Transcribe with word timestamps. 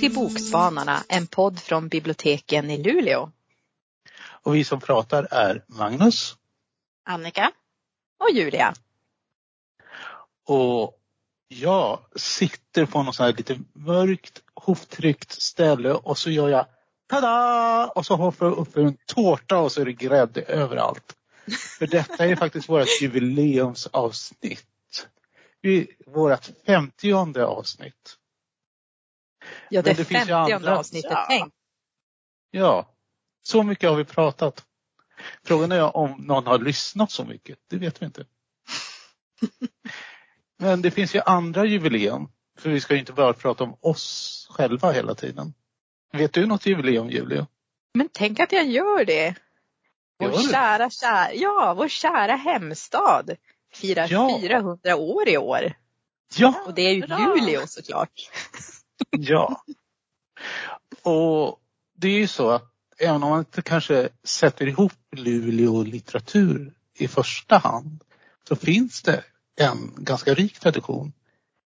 till 0.00 0.14
Bokspanarna, 0.14 1.04
en 1.08 1.26
podd 1.26 1.58
från 1.58 1.88
biblioteken 1.88 2.70
i 2.70 2.82
Luleå. 2.82 3.30
Och 4.20 4.54
vi 4.54 4.64
som 4.64 4.80
pratar 4.80 5.28
är 5.30 5.64
Magnus. 5.66 6.36
Annika. 7.04 7.52
Och 8.18 8.30
Julia. 8.32 8.74
Och 10.46 10.98
jag 11.48 12.00
sitter 12.16 12.86
på 12.86 13.02
något 13.02 13.14
sånt 13.14 13.26
här 13.26 13.36
lite 13.36 13.58
mörkt, 13.72 14.42
hoftryckt 14.54 15.42
ställe 15.42 15.92
och 15.92 16.18
så 16.18 16.30
gör 16.30 16.48
jag 16.48 16.66
tada! 17.10 17.92
Och 17.94 18.06
så 18.06 18.16
hoppar 18.16 18.46
jag 18.46 18.58
upp 18.58 18.76
en 18.76 18.96
tårta 19.06 19.58
och 19.58 19.72
så 19.72 19.80
är 19.80 19.84
det 19.84 19.92
grädde 19.92 20.42
överallt. 20.42 21.16
För 21.78 21.86
detta 21.86 22.26
är 22.26 22.36
faktiskt 22.36 22.68
vårt 22.68 23.00
jubileumsavsnitt. 23.00 25.06
Vårt 26.06 26.50
femtionde 26.66 27.46
avsnitt. 27.46 28.16
Ja, 29.68 29.82
det, 29.82 29.92
det 29.92 30.04
femtionde 30.04 30.78
avsnittet. 30.78 31.10
Ja. 31.10 31.26
Tänk. 31.28 31.54
Ja, 32.50 32.94
så 33.42 33.62
mycket 33.62 33.90
har 33.90 33.96
vi 33.96 34.04
pratat. 34.04 34.64
Frågan 35.44 35.72
är 35.72 35.96
om 35.96 36.10
någon 36.18 36.46
har 36.46 36.58
lyssnat 36.58 37.10
så 37.10 37.24
mycket. 37.24 37.58
Det 37.70 37.76
vet 37.76 38.02
vi 38.02 38.06
inte. 38.06 38.26
Men 40.58 40.82
det 40.82 40.90
finns 40.90 41.14
ju 41.14 41.20
andra 41.26 41.64
jubileum. 41.64 42.28
För 42.58 42.70
vi 42.70 42.80
ska 42.80 42.94
ju 42.94 43.00
inte 43.00 43.12
bara 43.12 43.32
prata 43.32 43.64
om 43.64 43.76
oss 43.80 44.46
själva 44.50 44.92
hela 44.92 45.14
tiden. 45.14 45.54
Vet 46.12 46.32
du 46.32 46.46
något 46.46 46.66
jubileum, 46.66 47.10
Julia? 47.10 47.46
Men 47.94 48.08
tänk 48.12 48.40
att 48.40 48.52
jag 48.52 48.66
gör 48.66 49.04
det. 49.04 49.34
Vår 50.18 50.32
gör 50.32 50.52
kära, 50.52 50.90
kära, 50.90 51.34
ja, 51.34 51.74
vår 51.76 51.88
kära 51.88 52.36
hemstad 52.36 53.30
firar 53.72 54.08
ja. 54.10 54.38
400 54.40 54.96
år 54.96 55.28
i 55.28 55.38
år. 55.38 55.72
Ja! 56.36 56.62
Och 56.66 56.74
det 56.74 56.82
är 56.82 56.94
ju 56.94 57.06
Luleå 57.06 57.66
såklart. 57.66 58.30
Ja. 59.10 59.64
Och 61.02 61.60
det 61.96 62.08
är 62.08 62.18
ju 62.18 62.26
så 62.26 62.50
att 62.50 62.72
även 62.98 63.22
om 63.22 63.30
man 63.30 63.38
inte 63.38 63.62
kanske 63.62 64.08
sätter 64.24 64.66
ihop 64.66 64.92
Luleå 65.16 65.82
litteratur 65.82 66.74
i 66.98 67.08
första 67.08 67.58
hand 67.58 68.04
så 68.48 68.56
finns 68.56 69.02
det 69.02 69.24
en 69.56 69.94
ganska 69.96 70.34
rik 70.34 70.60
tradition. 70.60 71.12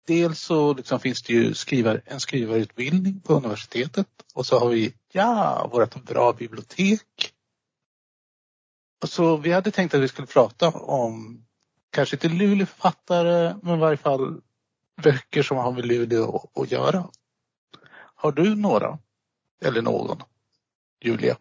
Dels 0.07 0.39
så 0.41 0.73
liksom 0.73 0.99
finns 0.99 1.21
det 1.21 1.33
ju 1.33 1.53
skrivar, 1.53 2.01
en 2.05 2.19
skrivarutbildning 2.19 3.21
på 3.21 3.33
universitetet 3.33 4.07
och 4.33 4.45
så 4.45 4.59
har 4.59 4.69
vi, 4.69 4.93
ja, 5.11 5.69
vårt 5.71 6.03
bra 6.03 6.33
bibliotek. 6.33 7.33
Och 9.01 9.09
så 9.09 9.37
vi 9.37 9.51
hade 9.51 9.71
tänkt 9.71 9.93
att 9.93 10.01
vi 10.01 10.07
skulle 10.07 10.27
prata 10.27 10.69
om, 10.69 11.45
kanske 11.91 12.15
inte 12.15 12.29
Luleå-författare, 12.29 13.55
men 13.61 13.75
i 13.75 13.79
varje 13.79 13.97
fall 13.97 14.41
böcker 15.03 15.43
som 15.43 15.57
har 15.57 15.71
med 15.71 15.85
Luleå 15.85 16.49
att 16.53 16.71
göra. 16.71 17.09
Har 18.15 18.31
du 18.31 18.55
några? 18.55 18.99
Eller 19.65 19.81
någon? 19.81 20.23
Julia? 21.01 21.37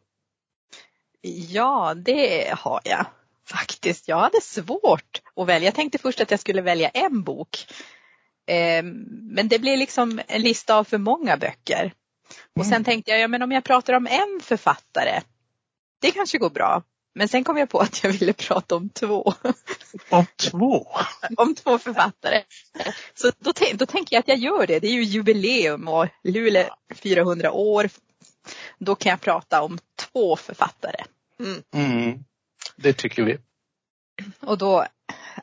Ja, 1.23 1.95
det 1.95 2.55
har 2.59 2.81
jag 2.85 3.07
faktiskt. 3.49 4.09
Jag 4.09 4.17
hade 4.17 4.41
svårt 4.41 5.23
att 5.37 5.47
välja. 5.47 5.67
Jag 5.67 5.75
tänkte 5.75 5.99
först 5.99 6.21
att 6.21 6.31
jag 6.31 6.41
skulle 6.41 6.63
välja 6.63 6.89
en 6.89 7.23
bok. 7.23 7.67
Ehm, 8.47 9.05
men 9.09 9.49
det 9.49 9.59
blev 9.59 9.79
liksom 9.79 10.21
en 10.27 10.43
lista 10.43 10.77
av 10.77 10.85
för 10.85 10.99
många 10.99 11.37
böcker. 11.37 11.93
Och 12.59 12.65
sen 12.65 12.75
mm. 12.75 12.85
tänkte 12.85 13.11
jag, 13.11 13.21
ja 13.21 13.29
men 13.29 13.43
om 13.43 13.53
jag 13.53 13.65
pratar 13.65 13.93
om 13.93 14.07
en 14.07 14.41
författare, 14.43 15.21
det 16.01 16.11
kanske 16.11 16.39
går 16.39 16.51
bra. 16.51 16.83
Men 17.19 17.29
sen 17.29 17.45
kom 17.45 17.57
jag 17.57 17.69
på 17.69 17.79
att 17.79 18.05
jag 18.05 18.11
ville 18.11 18.33
prata 18.33 18.77
om 18.77 18.89
två. 18.89 19.35
Om 20.09 20.27
två? 20.37 20.87
om 21.37 21.55
två 21.55 21.79
författare. 21.79 22.43
Så 23.15 23.33
då, 23.39 23.53
då 23.75 23.87
tänker 23.87 24.17
jag 24.17 24.21
att 24.21 24.29
jag 24.29 24.39
gör 24.39 24.67
det. 24.67 24.81
Det 24.81 24.87
är 24.87 24.93
ju 24.93 25.03
jubileum 25.03 25.89
och 25.89 26.07
Luleå 26.25 26.75
400 26.95 27.53
år. 27.53 27.89
Då 28.79 28.95
kan 28.95 29.11
jag 29.11 29.21
prata 29.21 29.63
om 29.63 29.79
två 29.97 30.37
författare. 30.37 31.05
Mm. 31.41 31.63
Mm, 31.75 32.25
det 32.77 32.93
tycker 32.93 33.23
vi. 33.23 33.39
Och 34.41 34.59
då 34.59 34.87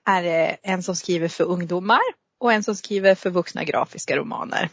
är 0.05 0.23
det 0.23 0.57
en 0.63 0.83
som 0.83 0.95
skriver 0.95 1.27
för 1.27 1.43
ungdomar 1.43 2.01
och 2.39 2.53
en 2.53 2.63
som 2.63 2.75
skriver 2.75 3.15
för 3.15 3.29
vuxna 3.29 3.63
grafiska 3.63 4.17
romaner. 4.17 4.69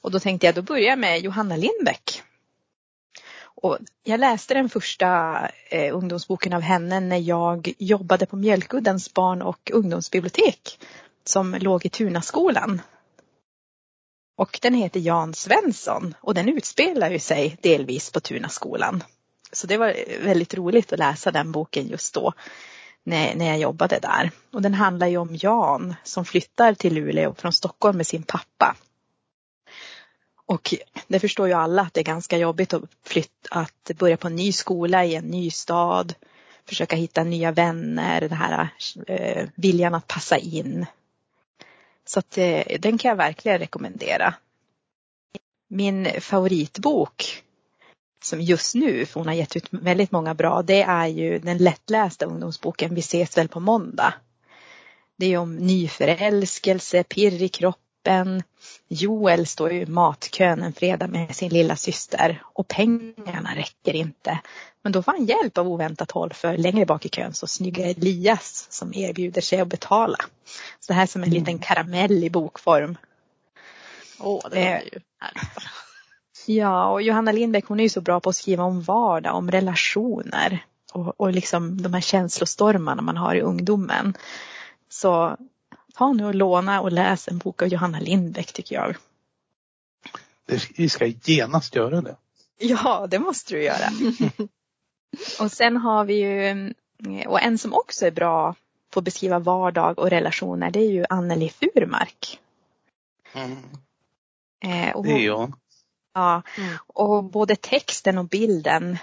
Och 0.00 0.10
då 0.10 0.20
tänkte 0.20 0.46
jag, 0.46 0.54
då 0.54 0.62
börjar 0.62 0.88
jag 0.88 0.98
med 0.98 1.20
Johanna 1.20 1.56
Lindbäck. 1.56 2.22
Och 3.62 3.78
jag 4.04 4.20
läste 4.20 4.54
den 4.54 4.68
första 4.68 5.38
eh, 5.70 5.96
ungdomsboken 5.96 6.52
av 6.52 6.60
henne 6.60 7.00
när 7.00 7.18
jag 7.18 7.74
jobbade 7.78 8.26
på 8.26 8.36
Mjölkuddens 8.36 9.14
barn 9.14 9.42
och 9.42 9.70
ungdomsbibliotek 9.74 10.78
som 11.24 11.54
låg 11.54 11.86
i 11.86 11.88
Tunaskolan. 11.88 12.82
Och 14.36 14.58
den 14.62 14.74
heter 14.74 15.00
Jan 15.00 15.34
Svensson 15.34 16.14
och 16.20 16.34
den 16.34 16.48
utspelar 16.48 17.10
ju 17.10 17.18
sig 17.18 17.56
delvis 17.62 18.12
på 18.12 18.20
Tunaskolan. 18.20 19.02
Så 19.52 19.66
det 19.66 19.76
var 19.76 19.94
väldigt 20.24 20.54
roligt 20.54 20.92
att 20.92 20.98
läsa 20.98 21.30
den 21.30 21.52
boken 21.52 21.88
just 21.88 22.14
då 22.14 22.32
när, 23.04 23.34
när 23.34 23.46
jag 23.46 23.58
jobbade 23.58 23.98
där. 23.98 24.30
Och 24.50 24.62
den 24.62 24.74
handlar 24.74 25.06
ju 25.06 25.16
om 25.16 25.28
Jan 25.32 25.94
som 26.04 26.24
flyttar 26.24 26.74
till 26.74 26.94
Luleå 26.94 27.34
från 27.34 27.52
Stockholm 27.52 27.96
med 27.96 28.06
sin 28.06 28.22
pappa. 28.22 28.76
Och 30.46 30.74
det 31.08 31.20
förstår 31.20 31.46
ju 31.48 31.52
alla 31.52 31.82
att 31.82 31.94
det 31.94 32.00
är 32.00 32.04
ganska 32.04 32.38
jobbigt 32.38 32.74
att, 32.74 32.82
flytta, 33.04 33.48
att 33.50 33.90
börja 33.98 34.16
på 34.16 34.26
en 34.26 34.36
ny 34.36 34.52
skola 34.52 35.04
i 35.04 35.14
en 35.14 35.24
ny 35.24 35.50
stad. 35.50 36.14
Försöka 36.64 36.96
hitta 36.96 37.24
nya 37.24 37.52
vänner, 37.52 38.20
den 38.20 38.32
här 38.32 38.68
eh, 39.06 39.48
viljan 39.54 39.94
att 39.94 40.06
passa 40.06 40.38
in. 40.38 40.86
Så 42.04 42.18
att 42.18 42.38
eh, 42.38 42.62
den 42.80 42.98
kan 42.98 43.08
jag 43.08 43.16
verkligen 43.16 43.58
rekommendera. 43.58 44.34
Min 45.68 46.08
favoritbok 46.20 47.42
som 48.22 48.40
just 48.40 48.74
nu, 48.74 49.06
för 49.06 49.20
hon 49.20 49.26
har 49.26 49.34
gett 49.34 49.56
ut 49.56 49.68
väldigt 49.70 50.12
många 50.12 50.34
bra, 50.34 50.62
det 50.62 50.82
är 50.82 51.06
ju 51.06 51.38
den 51.38 51.58
lättlästa 51.58 52.26
ungdomsboken 52.26 52.94
Vi 52.94 53.00
ses 53.00 53.36
väl 53.36 53.48
på 53.48 53.60
måndag. 53.60 54.14
Det 55.16 55.26
är 55.26 55.38
om 55.38 55.56
nyförälskelse, 55.56 57.02
pirr 57.02 57.42
i 57.42 57.48
kroppen. 57.48 57.85
Joel 58.88 59.46
står 59.46 59.72
i 59.72 59.86
matkön 59.86 60.62
en 60.62 60.72
fredag 60.72 61.06
med 61.06 61.36
sin 61.36 61.52
lilla 61.52 61.76
syster 61.76 62.42
och 62.44 62.68
pengarna 62.68 63.54
räcker 63.54 63.94
inte. 63.94 64.40
Men 64.82 64.92
då 64.92 65.02
får 65.02 65.12
han 65.12 65.24
hjälp 65.24 65.58
av 65.58 65.68
oväntat 65.68 66.10
håll 66.10 66.32
för 66.32 66.56
längre 66.56 66.86
bak 66.86 67.06
i 67.06 67.08
kön 67.08 67.34
så 67.34 67.46
snygga 67.46 67.86
Elias 67.86 68.66
som 68.70 68.94
erbjuder 68.94 69.40
sig 69.40 69.60
att 69.60 69.68
betala. 69.68 70.18
Så 70.80 70.92
det 70.92 70.94
här 70.94 71.02
är 71.02 71.06
som 71.06 71.22
en 71.22 71.28
mm. 71.28 71.38
liten 71.38 71.58
karamell 71.58 72.24
i 72.24 72.30
bokform. 72.30 72.98
Åh, 74.20 74.36
oh, 74.36 74.50
det 74.50 74.56
var 74.56 74.62
ju 74.62 74.66
härligt. 74.66 75.04
Ja, 76.46 76.90
och 76.90 77.02
Johanna 77.02 77.32
Lindbäck 77.32 77.64
hon 77.64 77.80
är 77.80 77.84
ju 77.84 77.88
så 77.88 78.00
bra 78.00 78.20
på 78.20 78.28
att 78.28 78.36
skriva 78.36 78.64
om 78.64 78.82
vardag, 78.82 79.34
om 79.34 79.50
relationer 79.50 80.64
och, 80.92 81.20
och 81.20 81.32
liksom 81.32 81.82
de 81.82 81.94
här 81.94 82.00
känslostormarna 82.00 83.02
man 83.02 83.16
har 83.16 83.34
i 83.34 83.40
ungdomen. 83.40 84.16
Så 84.88 85.36
ta 85.96 86.12
nu 86.12 86.24
och 86.24 86.34
låna 86.34 86.80
och 86.80 86.92
läs 86.92 87.28
en 87.28 87.38
bok 87.38 87.62
av 87.62 87.68
Johanna 87.68 88.00
Lindbäck 88.00 88.52
tycker 88.52 88.74
jag. 88.74 88.96
Vi 90.76 90.88
ska 90.88 91.06
genast 91.06 91.74
göra 91.74 92.00
det. 92.00 92.16
Ja, 92.58 93.06
det 93.10 93.18
måste 93.18 93.54
du 93.54 93.62
göra. 93.62 93.90
och 95.40 95.52
sen 95.52 95.76
har 95.76 96.04
vi 96.04 96.14
ju, 96.14 96.74
och 97.26 97.42
en 97.42 97.58
som 97.58 97.74
också 97.74 98.06
är 98.06 98.10
bra 98.10 98.54
på 98.90 98.98
att 98.98 99.04
beskriva 99.04 99.38
vardag 99.38 99.98
och 99.98 100.10
relationer, 100.10 100.70
det 100.70 100.80
är 100.80 100.90
ju 100.90 101.04
Anneli 101.08 101.48
Furmark. 101.48 102.40
Mm. 103.32 103.56
Eh, 104.64 104.94
hon, 104.94 105.06
det 105.06 105.26
är 105.26 105.30
hon. 105.30 105.56
Ja, 106.14 106.42
mm. 106.58 106.76
och 106.86 107.24
både 107.24 107.56
texten 107.56 108.18
och 108.18 108.24
bilden 108.24 108.98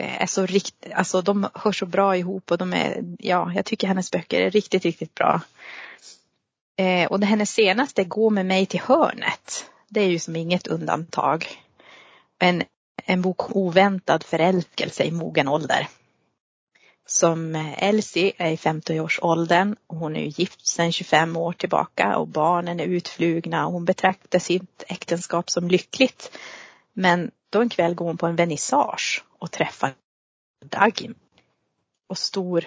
Eh, 0.00 0.22
är 0.22 0.26
så 0.26 0.46
riktigt, 0.46 0.92
alltså 0.92 1.22
de 1.22 1.48
hör 1.54 1.72
så 1.72 1.86
bra 1.86 2.16
ihop 2.16 2.50
och 2.50 2.58
de 2.58 2.72
är, 2.72 3.04
ja, 3.18 3.52
jag 3.54 3.64
tycker 3.64 3.86
hennes 3.86 4.10
böcker 4.10 4.40
är 4.40 4.50
riktigt, 4.50 4.84
riktigt 4.84 5.14
bra. 5.14 5.40
Eh, 6.78 7.06
och 7.06 7.20
det 7.20 7.26
hennes 7.26 7.50
senaste, 7.50 8.04
Gå 8.04 8.30
med 8.30 8.46
mig 8.46 8.66
till 8.66 8.80
hörnet, 8.80 9.64
det 9.88 10.00
är 10.00 10.08
ju 10.08 10.18
som 10.18 10.36
inget 10.36 10.66
undantag. 10.66 11.46
Men 12.40 12.62
en 13.04 13.22
bok 13.22 13.56
oväntad 13.56 14.24
förälskelse 14.24 15.04
i 15.04 15.10
mogen 15.10 15.48
ålder 15.48 15.88
som 17.06 17.54
eh, 17.54 17.82
Elsie 17.82 18.32
är 18.36 18.50
i 18.50 18.56
50-årsåldern 18.56 19.76
och 19.86 19.96
hon 19.96 20.16
är 20.16 20.20
ju 20.20 20.28
gift 20.28 20.66
sedan 20.66 20.92
25 20.92 21.36
år 21.36 21.52
tillbaka 21.52 22.16
och 22.16 22.28
barnen 22.28 22.80
är 22.80 22.84
utflugna 22.84 23.66
och 23.66 23.72
hon 23.72 23.84
betraktar 23.84 24.38
sitt 24.38 24.84
äktenskap 24.88 25.50
som 25.50 25.68
lyckligt. 25.68 26.38
Men 26.92 27.30
då 27.50 27.60
en 27.60 27.68
kväll 27.68 27.94
går 27.94 28.06
hon 28.06 28.16
på 28.16 28.26
en 28.26 28.36
vernissage 28.36 29.24
och 29.40 29.50
träffar 29.50 29.94
Dagim. 30.64 31.14
Och 32.08 32.18
stor 32.18 32.64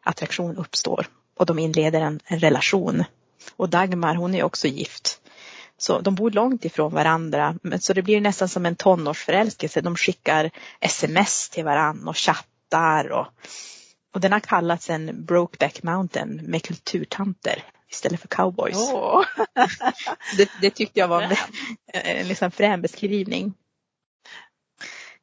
attraktion 0.00 0.56
uppstår 0.56 1.06
och 1.36 1.46
de 1.46 1.58
inleder 1.58 2.00
en, 2.00 2.20
en 2.24 2.38
relation. 2.38 3.04
Och 3.56 3.68
Dagmar 3.68 4.14
hon 4.14 4.34
är 4.34 4.42
också 4.42 4.68
gift. 4.68 5.20
Så 5.78 6.00
de 6.00 6.14
bor 6.14 6.30
långt 6.30 6.64
ifrån 6.64 6.92
varandra. 6.92 7.58
Så 7.80 7.92
det 7.92 8.02
blir 8.02 8.20
nästan 8.20 8.48
som 8.48 8.66
en 8.66 8.76
tonårsförälskelse. 8.76 9.80
De 9.80 9.96
skickar 9.96 10.50
sms 10.80 11.48
till 11.48 11.64
varandra 11.64 12.10
och 12.10 12.16
chattar 12.16 13.12
och 13.12 13.26
och 14.14 14.20
den 14.20 14.32
har 14.32 14.40
kallats 14.40 14.90
en 14.90 15.24
Brokeback 15.24 15.82
Mountain 15.82 16.40
med 16.44 16.62
kulturtanter 16.62 17.64
istället 17.90 18.20
för 18.20 18.28
cowboys. 18.28 18.76
Åh. 18.76 19.24
Det, 20.36 20.50
det 20.60 20.70
tyckte 20.70 21.00
jag 21.00 21.08
var 21.08 21.22
en, 21.22 21.36
en 21.92 22.28
liksom 22.28 22.50
frän 22.50 22.82
beskrivning. 22.82 23.54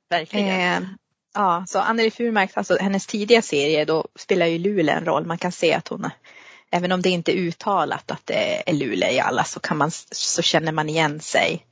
Verkligen. 0.10 0.84
Eh, 0.84 0.90
ja, 1.34 1.66
så 1.68 1.80
Anneli 1.80 2.12
Furmark, 2.12 2.52
alltså 2.54 2.78
hennes 2.78 3.08
tidiga 3.08 3.42
serie, 3.42 3.86
då 3.86 4.06
spelar 4.16 4.46
ju 4.46 4.58
Luleå 4.58 4.96
en 4.96 5.06
roll. 5.06 5.26
Man 5.26 5.38
kan 5.38 5.52
se 5.52 5.74
att 5.74 5.88
hon, 5.88 6.10
även 6.72 6.92
om 6.92 7.02
det 7.02 7.10
inte 7.10 7.32
är 7.32 7.38
uttalat 7.38 8.12
att 8.12 8.26
det 8.26 8.70
är 8.70 8.74
Luleå 8.74 9.12
i 9.12 9.20
alla, 9.20 9.44
så, 9.44 9.60
kan 9.60 9.78
man, 9.78 9.92
så 10.12 10.42
känner 10.42 10.72
man 10.72 10.90
igen 10.90 11.20
sig. 11.20 11.66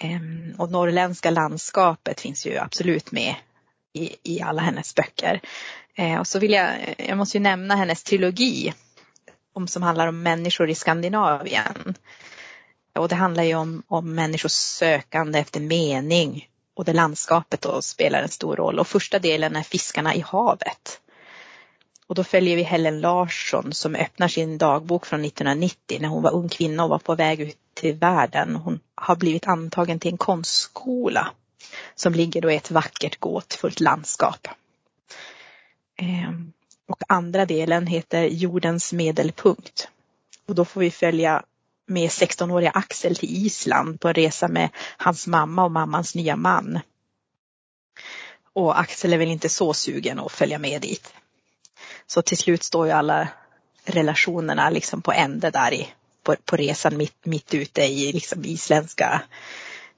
Eh, 0.00 0.58
och 0.58 0.70
norrländska 0.70 1.30
landskapet 1.30 2.20
finns 2.20 2.46
ju 2.46 2.58
absolut 2.58 3.12
med 3.12 3.34
i, 3.92 4.16
i 4.22 4.42
alla 4.42 4.62
hennes 4.62 4.94
böcker. 4.94 5.40
Eh, 5.94 6.20
och 6.20 6.26
så 6.26 6.38
vill 6.38 6.52
jag, 6.52 6.94
jag 6.98 7.18
måste 7.18 7.38
ju 7.38 7.42
nämna 7.42 7.76
hennes 7.76 8.02
trilogi 8.02 8.74
om, 9.52 9.68
som 9.68 9.82
handlar 9.82 10.06
om 10.06 10.22
människor 10.22 10.70
i 10.70 10.74
Skandinavien. 10.74 11.94
Och 12.94 13.08
det 13.08 13.14
handlar 13.14 13.42
ju 13.42 13.54
om, 13.54 13.82
om 13.88 14.14
människors 14.14 14.52
sökande 14.52 15.38
efter 15.38 15.60
mening 15.60 16.48
och 16.74 16.84
det 16.84 16.92
landskapet 16.92 17.62
då 17.62 17.82
spelar 17.82 18.22
en 18.22 18.28
stor 18.28 18.56
roll. 18.56 18.78
Och 18.78 18.86
första 18.86 19.18
delen 19.18 19.56
är 19.56 19.62
Fiskarna 19.62 20.14
i 20.14 20.20
havet. 20.20 21.00
Och 22.06 22.14
då 22.14 22.24
följer 22.24 22.56
vi 22.56 22.62
Helen 22.62 23.00
Larsson 23.00 23.72
som 23.72 23.94
öppnar 23.94 24.28
sin 24.28 24.58
dagbok 24.58 25.06
från 25.06 25.24
1990 25.24 25.98
när 26.00 26.08
hon 26.08 26.22
var 26.22 26.34
ung 26.34 26.48
kvinna 26.48 26.84
och 26.84 26.90
var 26.90 26.98
på 26.98 27.14
väg 27.14 27.40
ut 27.40 27.56
till 27.74 27.94
världen. 27.94 28.56
Hon 28.56 28.80
har 28.94 29.16
blivit 29.16 29.46
antagen 29.46 30.00
till 30.00 30.10
en 30.10 30.18
konstskola 30.18 31.30
som 31.94 32.12
ligger 32.12 32.40
då 32.40 32.50
i 32.50 32.56
ett 32.56 32.70
vackert 32.70 33.20
gåtfullt 33.20 33.80
landskap. 33.80 34.48
Ehm, 35.96 36.52
och 36.88 37.02
andra 37.08 37.46
delen 37.46 37.86
heter 37.86 38.24
Jordens 38.24 38.92
medelpunkt. 38.92 39.88
Och 40.46 40.54
då 40.54 40.64
får 40.64 40.80
vi 40.80 40.90
följa 40.90 41.42
med 41.86 42.08
16-åriga 42.08 42.70
Axel 42.70 43.16
till 43.16 43.46
Island 43.46 44.00
på 44.00 44.08
en 44.08 44.14
resa 44.14 44.48
med 44.48 44.68
hans 44.96 45.26
mamma 45.26 45.64
och 45.64 45.72
mammans 45.72 46.14
nya 46.14 46.36
man. 46.36 46.80
Och 48.52 48.80
Axel 48.80 49.12
är 49.12 49.18
väl 49.18 49.28
inte 49.28 49.48
så 49.48 49.74
sugen 49.74 50.18
att 50.18 50.32
följa 50.32 50.58
med 50.58 50.82
dit. 50.82 51.14
Så 52.06 52.22
till 52.22 52.38
slut 52.38 52.62
står 52.62 52.86
ju 52.86 52.92
alla 52.92 53.28
relationerna 53.84 54.70
liksom 54.70 55.02
på 55.02 55.12
ände 55.12 55.50
där 55.50 55.74
i, 55.74 55.88
på, 56.22 56.36
på 56.44 56.56
resan 56.56 56.96
mitt, 56.96 57.26
mitt 57.26 57.54
ute 57.54 57.82
i 57.82 58.12
liksom 58.12 58.44
isländska 58.44 59.22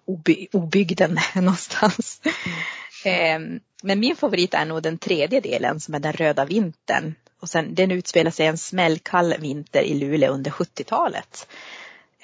oby, 0.05 0.49
obygden 0.53 1.19
någonstans. 1.35 2.21
Mm. 3.05 3.61
Men 3.83 4.01
min 4.01 4.17
favorit 4.17 4.55
är 4.55 4.65
nog 4.65 4.83
den 4.83 4.99
tredje 4.99 5.41
delen 5.41 5.81
som 5.81 5.95
är 5.95 5.99
den 5.99 6.13
röda 6.13 6.45
vintern. 6.45 7.15
Och 7.41 7.49
sen, 7.49 7.75
den 7.75 7.91
utspelar 7.91 8.31
sig 8.31 8.47
en 8.47 8.59
smällkall 8.59 9.35
vinter 9.39 9.83
i 9.83 9.95
Luleå 9.95 10.33
under 10.33 10.51
70-talet. 10.51 11.49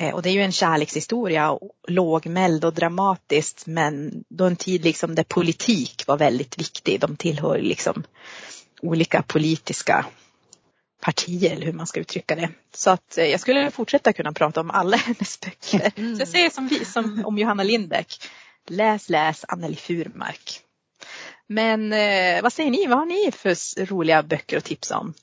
Eh, 0.02 0.14
och 0.14 0.22
det 0.22 0.30
är 0.30 0.32
ju 0.32 0.42
en 0.42 0.52
kärlekshistoria, 0.52 1.58
lågmäld 1.88 2.64
och 2.64 2.74
dramatiskt 2.74 3.66
men 3.66 4.24
då 4.28 4.44
en 4.44 4.56
tid 4.56 4.84
liksom 4.84 5.14
där 5.14 5.24
politik 5.24 6.04
var 6.06 6.16
väldigt 6.16 6.58
viktig. 6.58 7.00
De 7.00 7.16
tillhör 7.16 7.58
liksom 7.58 8.04
olika 8.80 9.22
politiska 9.22 10.06
partier 11.00 11.52
eller 11.52 11.66
hur 11.66 11.72
man 11.72 11.86
ska 11.86 12.00
uttrycka 12.00 12.34
det. 12.34 12.50
Så 12.74 12.90
att 12.90 13.18
eh, 13.18 13.24
jag 13.24 13.40
skulle 13.40 13.70
fortsätta 13.70 14.12
kunna 14.12 14.32
prata 14.32 14.60
om 14.60 14.70
alla 14.70 14.96
hennes 15.06 15.40
böcker. 15.40 15.92
Mm. 15.96 16.16
Så 16.16 16.20
jag 16.20 16.28
säger 16.28 16.50
som, 16.50 16.70
som 16.84 17.24
om 17.24 17.38
Johanna 17.38 17.62
Lindbäck. 17.62 18.28
Läs, 18.68 19.08
läs 19.08 19.44
Anneli 19.48 19.76
Furmark. 19.76 20.60
Men 21.46 21.92
eh, 21.92 22.42
vad 22.42 22.52
säger 22.52 22.70
ni? 22.70 22.86
Vad 22.86 22.98
har 22.98 23.06
ni 23.06 23.32
för 23.32 23.86
roliga 23.86 24.22
böcker 24.22 24.56
att 24.56 24.64
tipsa 24.64 24.98
om? 24.98 25.14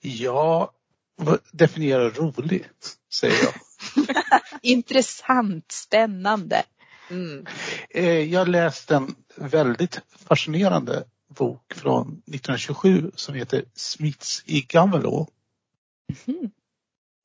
Ja, 0.00 0.72
definiera 1.52 2.10
roligt, 2.10 2.97
säger 3.12 3.36
jag. 3.42 3.54
Intressant, 4.62 5.72
spännande. 5.72 6.62
Mm. 7.10 7.46
Eh, 7.90 8.04
jag 8.04 8.48
läste 8.48 8.96
en 8.96 9.14
väldigt 9.36 10.00
fascinerande 10.28 11.04
bok 11.28 11.74
från 11.74 12.08
1927 12.08 13.10
som 13.14 13.34
heter 13.34 13.64
Smiths 13.74 14.42
i 14.46 14.60
Gamelå. 14.60 15.28
Mm. 16.26 16.50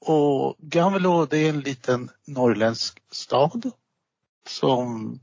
Och 0.06 0.56
Gamelå 0.60 1.26
det 1.26 1.38
är 1.38 1.50
en 1.50 1.60
liten 1.60 2.10
norrländsk 2.26 3.02
stad 3.12 3.72
som 4.48 5.20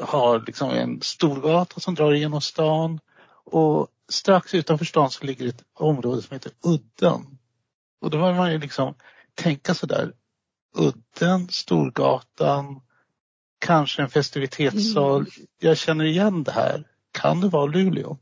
har 0.00 0.44
liksom 0.46 0.70
en 0.70 1.02
storgata 1.02 1.80
som 1.80 1.94
drar 1.94 2.12
igenom 2.12 2.40
stan 2.40 3.00
och 3.44 3.88
strax 4.08 4.54
utanför 4.54 4.84
stan 4.84 5.10
så 5.10 5.24
ligger 5.24 5.48
ett 5.48 5.64
område 5.74 6.22
som 6.22 6.34
heter 6.34 6.52
Udden. 6.62 7.38
Och 8.00 8.10
då 8.10 8.18
var 8.18 8.34
man 8.34 8.52
ju 8.52 8.58
liksom 8.58 8.94
tänka 9.34 9.74
sådär 9.74 10.12
Udden, 10.76 11.48
Storgatan, 11.48 12.80
kanske 13.58 14.02
en 14.02 14.10
festivitetssal. 14.10 15.20
Mm. 15.20 15.46
Jag 15.58 15.78
känner 15.78 16.04
igen 16.04 16.44
det 16.44 16.52
här. 16.52 16.84
Kan 17.12 17.40
det 17.40 17.48
vara 17.48 17.66
Luleå? 17.66 18.18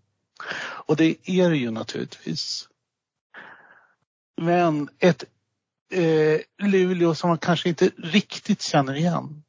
Och 0.61 0.97
det 0.97 1.17
är 1.31 1.51
det 1.51 1.57
ju 1.57 1.71
naturligtvis. 1.71 2.69
Men 4.37 4.89
ett 4.99 5.25
eh, 5.93 6.41
Luleå 6.59 7.15
som 7.15 7.29
man 7.29 7.39
kanske 7.39 7.69
inte 7.69 7.91
riktigt 7.97 8.63
känner 8.63 8.95
igen. 8.95 9.43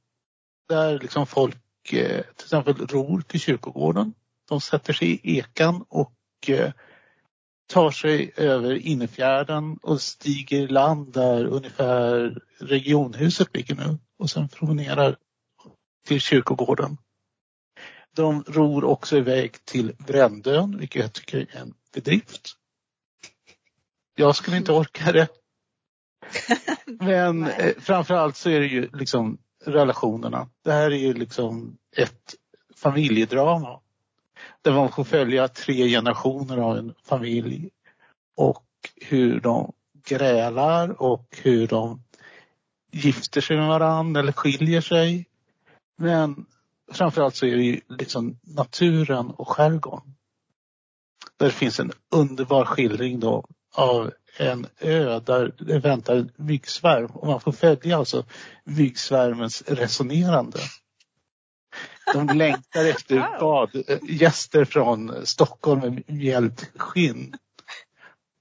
Där 0.70 1.00
liksom 1.00 1.28
folk 1.28 1.58
eh, 1.94 2.24
till 2.36 2.46
exempel 2.46 2.88
ror 2.88 3.22
till 3.22 3.40
kyrkogården. 3.40 4.14
De 4.50 4.62
sätter 4.62 4.94
sig 4.94 5.12
i 5.12 5.38
ekan 5.40 5.86
och 5.90 6.14
eh, 6.48 6.72
tar 7.70 7.92
sig 7.92 8.32
över 8.36 8.76
innerfjärden 8.76 9.78
och 9.82 10.02
stiger 10.02 10.68
land 10.68 11.14
där 11.14 11.46
ungefär 11.46 12.42
regionhuset 12.60 13.56
ligger 13.56 13.76
nu 13.76 13.98
och 14.20 14.30
sen 14.30 14.50
promenerar 14.50 15.16
till 16.08 16.22
kyrkogården. 16.22 16.98
De 18.16 18.44
ror 18.48 18.84
också 18.84 19.18
iväg 19.18 19.66
till 19.66 19.96
Brändön, 20.08 20.78
vilket 20.78 21.02
jag 21.02 21.14
tycker 21.14 21.38
är 21.38 21.62
en 21.62 21.74
bedrift. 21.94 22.50
Jag 24.16 24.36
skulle 24.36 24.58
inte 24.58 24.72
orka 24.72 25.12
det. 25.12 25.28
Men 27.00 27.44
eh, 27.44 27.74
framförallt 27.80 28.38
så 28.38 28.50
är 28.50 28.60
det 28.60 28.68
ju 28.68 28.90
liksom 28.94 29.38
relationerna. 29.66 30.50
Det 30.64 30.72
här 30.72 30.92
är 30.92 30.98
ju 30.98 31.14
liksom 31.14 31.78
ett 31.98 32.36
familjedrama. 32.76 33.80
Där 34.62 34.74
man 34.74 34.92
får 34.92 35.04
följa 35.04 35.48
tre 35.48 35.90
generationer 35.90 36.58
av 36.58 36.78
en 36.78 36.94
familj 37.04 37.70
och 38.38 38.66
hur 38.96 39.40
de 39.40 39.74
grälar 40.08 41.02
och 41.02 41.38
hur 41.42 41.68
de 41.68 42.04
gifter 42.92 43.42
sig 43.42 43.58
med 43.58 43.68
varandra 43.68 44.22
eller 44.22 44.32
skiljer 44.32 44.82
sig. 44.82 45.26
Men 45.98 46.46
framförallt 46.92 47.36
så 47.36 47.46
är 47.46 47.56
det 47.56 47.64
ju 47.64 47.82
liksom 47.88 48.40
naturen 48.42 49.32
och 49.32 49.48
skärgården. 49.50 50.16
Där 51.38 51.46
det 51.46 51.52
finns 51.52 51.80
en 51.80 51.92
underbar 52.12 52.66
skildring 52.66 53.20
då 53.20 53.46
av 53.76 54.12
en 54.38 54.68
ö 54.80 55.20
där 55.20 55.56
det 55.58 55.80
väntar 55.80 56.16
en 56.16 56.32
myggsvärm 56.36 57.12
och 57.12 57.28
man 57.28 57.42
får 57.42 57.52
följa 57.52 57.98
alltså 57.98 58.26
myggsvärmens 58.64 59.62
resonerande. 59.68 60.60
De 62.14 62.28
längtar 62.38 62.86
efter 62.86 63.40
badgäster 63.40 64.66
från 64.66 65.26
Stockholm 65.26 65.80
med 65.80 66.04
mjällt 66.08 66.72
skinn. 66.78 67.36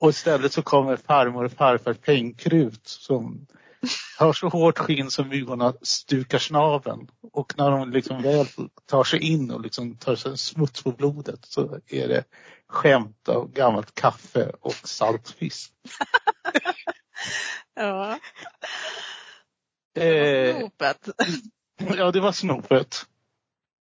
Och 0.01 0.11
istället 0.11 0.53
så 0.53 0.63
kommer 0.63 0.97
farmor 0.97 1.45
och 1.45 1.53
farfar 1.53 1.95
Pengkrut 1.95 2.87
som 2.89 3.47
har 4.19 4.33
så 4.33 4.49
hårt 4.49 4.79
skinn 4.79 5.11
som 5.11 5.29
myggorna 5.29 5.75
stukar 5.83 6.39
snaven. 6.39 7.09
Och 7.33 7.55
när 7.57 7.71
de 7.71 7.91
liksom 7.91 8.23
väl 8.23 8.47
tar 8.87 9.05
sig 9.05 9.21
in 9.21 9.51
och 9.51 9.61
liksom 9.61 9.97
tar 9.97 10.17
sig 10.17 10.39
smuts 10.39 10.83
på 10.83 10.93
blodet 10.93 11.45
så 11.45 11.81
är 11.87 12.09
det 12.09 12.25
skämt 12.69 13.29
av 13.29 13.53
gammalt 13.53 13.95
kaffe 13.95 14.53
och 14.61 14.75
saltfisk. 14.89 15.73
ja. 17.75 18.19
Det 19.95 20.53
var 20.53 20.61
snopet. 20.61 21.09
ja, 21.97 22.11
det 22.11 22.21
var 22.21 22.33
snopet. 22.33 23.07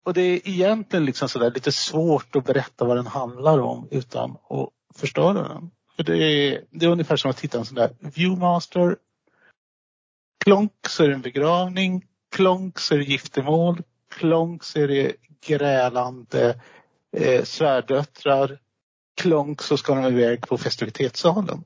Och 0.04 0.14
det 0.14 0.22
är 0.22 0.50
egentligen 0.50 1.06
liksom 1.06 1.30
sådär 1.30 1.52
lite 1.52 1.72
svårt 1.72 2.36
att 2.36 2.46
berätta 2.46 2.86
vad 2.86 2.98
den 2.98 3.08
handlar 3.08 3.60
om 3.60 3.88
utan 3.92 4.32
att 4.32 4.70
förstöra 4.96 5.48
den. 5.48 5.72
För 5.96 6.04
det 6.04 6.18
är, 6.18 6.64
det 6.70 6.86
är 6.86 6.90
ungefär 6.90 7.16
som 7.16 7.32
att 7.32 7.38
titta 7.38 7.58
en 7.58 7.66
sån 7.66 7.76
där 7.76 7.96
Viewmaster. 8.00 8.98
Klonk 10.44 10.72
så 10.88 11.04
är 11.04 11.08
det 11.08 11.14
en 11.14 11.22
begravning. 11.22 12.06
Klonk 12.32 12.80
så 12.80 12.94
är 12.94 12.98
det 12.98 13.04
giftermål. 13.04 13.84
Klonk 14.10 14.64
så 14.64 14.80
är 14.80 14.88
det 14.88 15.16
grälande 15.46 16.62
eh, 17.18 17.44
svärdöttrar. 17.44 18.60
Klonk 19.16 19.62
så 19.62 19.78
ska 19.78 19.96
de 19.96 20.06
iväg 20.06 20.48
på 20.48 20.58
festivitetssalen. 20.58 21.64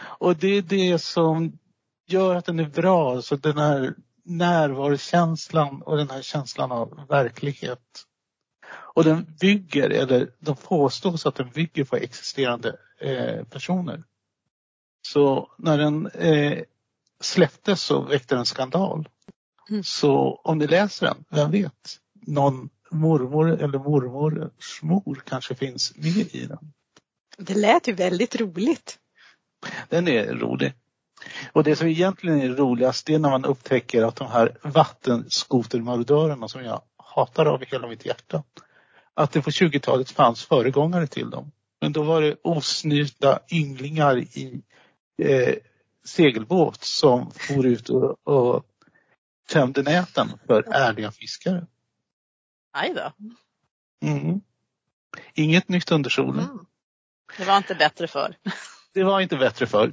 Och 0.00 0.36
det 0.36 0.48
är 0.48 0.62
det 0.62 0.98
som 0.98 1.58
gör 2.06 2.34
att 2.34 2.44
den 2.44 2.58
är 2.58 2.68
bra. 2.68 3.22
Så 3.22 3.36
den 3.36 3.58
här 3.58 3.94
närvarokänslan 4.24 5.82
och 5.82 5.96
den 5.96 6.10
här 6.10 6.22
känslan 6.22 6.72
av 6.72 7.06
verklighet. 7.08 8.06
Och 8.94 9.04
den 9.04 9.36
bygger, 9.40 9.90
eller 9.90 10.30
de 10.38 10.56
påstås 10.56 11.26
att 11.26 11.34
den 11.34 11.50
bygger 11.50 11.84
på 11.84 11.96
existerande 11.96 12.76
eh, 13.00 13.44
personer. 13.44 14.04
Så 15.02 15.52
när 15.58 15.78
den 15.78 16.06
eh, 16.06 16.62
släpptes 17.20 17.82
så 17.82 18.02
väckte 18.02 18.34
den 18.34 18.46
skandal. 18.46 19.08
Mm. 19.70 19.84
Så 19.84 20.40
om 20.44 20.58
ni 20.58 20.66
läser 20.66 21.06
den, 21.06 21.24
vem 21.28 21.50
vet, 21.50 21.98
någon 22.26 22.68
mormor 22.90 23.62
eller 23.62 23.78
mormors 23.78 24.82
mor 24.82 25.22
kanske 25.26 25.54
finns 25.54 25.96
med 25.96 26.34
i 26.34 26.46
den. 26.46 26.72
Det 27.38 27.54
lät 27.54 27.88
ju 27.88 27.92
väldigt 27.92 28.40
roligt. 28.40 28.98
Den 29.88 30.08
är 30.08 30.34
rolig. 30.34 30.72
Och 31.52 31.64
det 31.64 31.76
som 31.76 31.88
egentligen 31.88 32.40
är 32.40 32.48
roligast 32.48 33.06
det 33.06 33.14
är 33.14 33.18
när 33.18 33.30
man 33.30 33.44
upptäcker 33.44 34.02
att 34.02 34.16
de 34.16 34.28
här 34.28 34.56
vattenskotermarodörerna 34.62 36.48
som 36.48 36.64
jag 36.64 36.82
hatar 36.96 37.46
av 37.46 37.64
hela 37.64 37.88
mitt 37.88 38.06
hjärta. 38.06 38.42
Att 39.14 39.32
det 39.32 39.42
på 39.42 39.50
20-talet 39.50 40.10
fanns 40.10 40.44
föregångare 40.44 41.06
till 41.06 41.30
dem. 41.30 41.52
Men 41.80 41.92
då 41.92 42.02
var 42.02 42.22
det 42.22 42.36
osnyrta 42.42 43.38
ynglingar 43.50 44.18
i 44.18 44.62
eh, 45.22 45.54
segelbåt 46.04 46.84
som 46.84 47.30
for 47.30 47.66
ut 47.66 47.88
och, 47.88 48.28
och 48.28 48.64
tömde 49.48 49.82
näten 49.82 50.28
för 50.46 50.62
ärliga 50.62 51.12
fiskare. 51.12 51.66
Aj 52.72 52.94
då. 52.94 53.12
Mm. 54.08 54.40
Inget 55.34 55.68
nytt 55.68 55.92
under 55.92 56.10
solen. 56.10 56.44
Mm. 56.44 56.66
Det 57.36 57.44
var 57.44 57.56
inte 57.56 57.74
bättre 57.74 58.08
förr. 58.08 58.36
Det 58.94 59.04
var 59.04 59.20
inte 59.20 59.36
bättre 59.36 59.66
förr. 59.66 59.92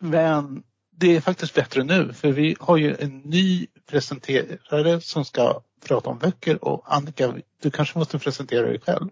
Men 0.00 0.62
det 0.96 1.16
är 1.16 1.20
faktiskt 1.20 1.54
bättre 1.54 1.84
nu 1.84 2.12
för 2.12 2.32
vi 2.32 2.56
har 2.60 2.76
ju 2.76 2.96
en 2.96 3.18
ny 3.18 3.66
presenterare 3.90 5.00
som 5.00 5.24
ska 5.24 5.60
prata 5.84 6.10
om 6.10 6.18
böcker 6.18 6.64
och 6.64 6.94
Annika, 6.94 7.34
du 7.62 7.70
kanske 7.70 7.98
måste 7.98 8.18
presentera 8.18 8.66
dig 8.66 8.80
själv. 8.80 9.08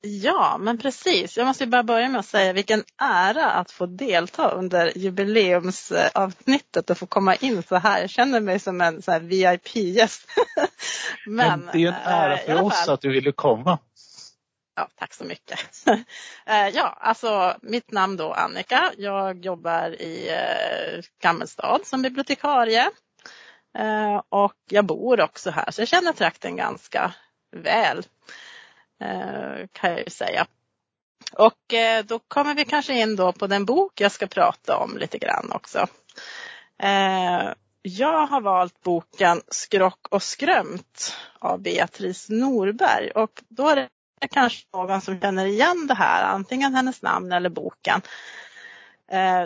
Ja, 0.00 0.56
men 0.60 0.78
precis. 0.78 1.36
Jag 1.36 1.46
måste 1.46 1.66
bara 1.66 1.82
börja 1.82 2.08
med 2.08 2.18
att 2.18 2.26
säga 2.26 2.52
vilken 2.52 2.84
ära 3.02 3.50
att 3.50 3.70
få 3.70 3.86
delta 3.86 4.50
under 4.50 4.98
jubileumsavsnittet 4.98 6.90
och 6.90 6.98
få 6.98 7.06
komma 7.06 7.34
in 7.34 7.62
så 7.62 7.76
här. 7.76 8.00
Jag 8.00 8.10
känner 8.10 8.40
mig 8.40 8.58
som 8.58 8.80
en 8.80 9.02
VIP-gäst. 9.20 10.28
men, 11.26 11.60
men, 11.60 11.68
det 11.72 11.84
är 11.84 11.88
en 11.88 11.94
ära 11.94 12.36
för 12.36 12.62
oss 12.62 12.88
att 12.88 13.00
du 13.00 13.12
ville 13.12 13.32
komma. 13.32 13.78
Ja, 14.76 14.88
tack 14.94 15.14
så 15.14 15.24
mycket. 15.24 15.58
Eh, 16.46 16.68
ja, 16.68 16.98
alltså 17.00 17.56
mitt 17.62 17.90
namn 17.90 18.16
då 18.16 18.32
Annika. 18.32 18.92
Jag 18.96 19.44
jobbar 19.44 20.02
i 20.02 20.28
eh, 20.28 21.04
Gammelstad 21.22 21.80
som 21.84 22.02
bibliotekarie. 22.02 22.90
Eh, 23.78 24.22
och 24.28 24.54
jag 24.70 24.84
bor 24.84 25.20
också 25.20 25.50
här 25.50 25.70
så 25.70 25.80
jag 25.80 25.88
känner 25.88 26.12
trakten 26.12 26.56
ganska 26.56 27.14
väl. 27.56 27.98
Eh, 29.00 29.66
kan 29.72 29.90
jag 29.90 29.98
ju 29.98 30.10
säga. 30.10 30.46
Och 31.32 31.74
eh, 31.74 32.04
då 32.04 32.18
kommer 32.18 32.54
vi 32.54 32.64
kanske 32.64 33.00
in 33.00 33.16
då 33.16 33.32
på 33.32 33.46
den 33.46 33.64
bok 33.64 34.00
jag 34.00 34.12
ska 34.12 34.26
prata 34.26 34.76
om 34.76 34.98
lite 34.98 35.18
grann 35.18 35.52
också. 35.52 35.86
Jag 37.82 38.26
har 38.26 38.40
valt 38.40 38.82
boken 38.82 39.42
Skrock 39.48 40.08
och 40.10 40.22
skrömt 40.22 41.14
av 41.38 41.62
Beatrice 41.62 42.28
Norberg 42.28 43.10
och 43.10 43.42
då 43.48 43.68
är 43.68 43.76
det 43.76 43.88
är 44.20 44.28
kanske 44.28 44.66
någon 44.72 45.00
som 45.00 45.20
känner 45.20 45.46
igen 45.46 45.86
det 45.86 45.94
här, 45.94 46.24
antingen 46.24 46.74
hennes 46.74 47.02
namn 47.02 47.32
eller 47.32 47.50
boken. 47.50 48.00
Eh, 49.10 49.44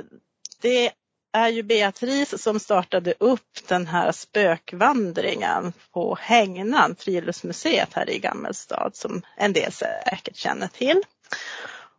det 0.63 0.93
är 1.33 1.49
ju 1.49 1.63
Beatrice 1.63 2.43
som 2.43 2.61
startade 2.61 3.15
upp 3.19 3.69
den 3.69 3.87
här 3.87 4.13
spökvandringen 4.13 5.73
på 5.93 6.19
Hängnan, 6.21 6.97
friluftsmuseet 6.99 7.95
här 7.95 8.11
i 8.11 8.19
Gammelstad 8.19 8.91
som 8.95 9.23
en 9.37 9.53
del 9.53 9.73
säkert 9.73 10.37
känner 10.37 10.69
till. 10.69 11.03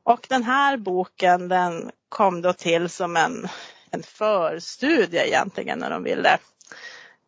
Och 0.04 0.26
den 0.30 0.44
här 0.44 0.78
boken 0.78 1.48
den 1.48 1.92
kom 2.10 2.42
då 2.42 2.54
till 2.54 2.90
som 2.90 3.18
en, 3.18 3.48
en 3.92 4.04
förstudie 4.04 5.28
egentligen 5.28 5.80
när 5.80 5.90
de 5.90 6.04
ville 6.04 6.38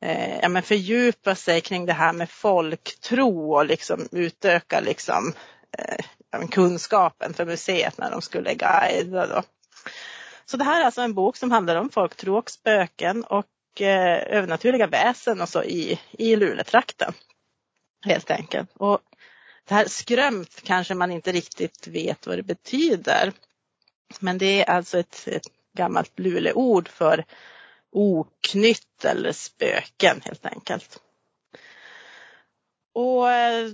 eh, 0.03 0.39
ja, 0.41 0.49
men 0.49 0.63
fördjupa 0.63 1.35
sig 1.35 1.61
kring 1.61 1.85
det 1.85 1.93
här 1.93 2.13
med 2.13 2.29
folktro 2.29 3.53
och 3.53 3.65
liksom 3.65 4.07
utöka 4.11 4.79
liksom, 4.79 5.33
eh, 5.77 6.47
kunskapen 6.47 7.33
för 7.33 7.45
museet 7.45 7.97
när 7.97 8.11
de 8.11 8.21
skulle 8.21 8.53
guida. 8.53 9.27
Då. 9.27 9.43
Så 10.45 10.57
det 10.57 10.63
här 10.63 10.81
är 10.81 10.85
alltså 10.85 11.01
en 11.01 11.13
bok 11.13 11.37
som 11.37 11.51
handlar 11.51 11.75
om 11.75 11.89
folktro 11.89 12.37
och 12.37 12.49
spöken 12.49 13.23
och 13.23 13.81
eh, 13.81 14.37
övernaturliga 14.37 14.87
väsen 14.87 15.41
och 15.41 15.49
så 15.49 15.63
i, 15.63 15.99
i 16.11 16.35
Luleåtrakten. 16.35 17.13
Helt 18.05 18.31
enkelt. 18.31 18.69
Och 18.73 18.99
det 19.67 19.73
här 19.73 19.85
skrömt 19.85 20.61
kanske 20.63 20.93
man 20.93 21.11
inte 21.11 21.31
riktigt 21.31 21.87
vet 21.87 22.27
vad 22.27 22.37
det 22.37 22.43
betyder. 22.43 23.31
Men 24.19 24.37
det 24.37 24.61
är 24.61 24.69
alltså 24.69 24.99
ett, 24.99 25.27
ett 25.27 25.47
gammalt 25.77 26.19
Luleåord 26.19 26.89
för 26.89 27.25
oknytt 27.93 29.05
eller 29.05 29.31
spöken 29.31 30.21
helt 30.25 30.45
enkelt. 30.45 30.99
Och 32.93 33.31
eh, 33.31 33.69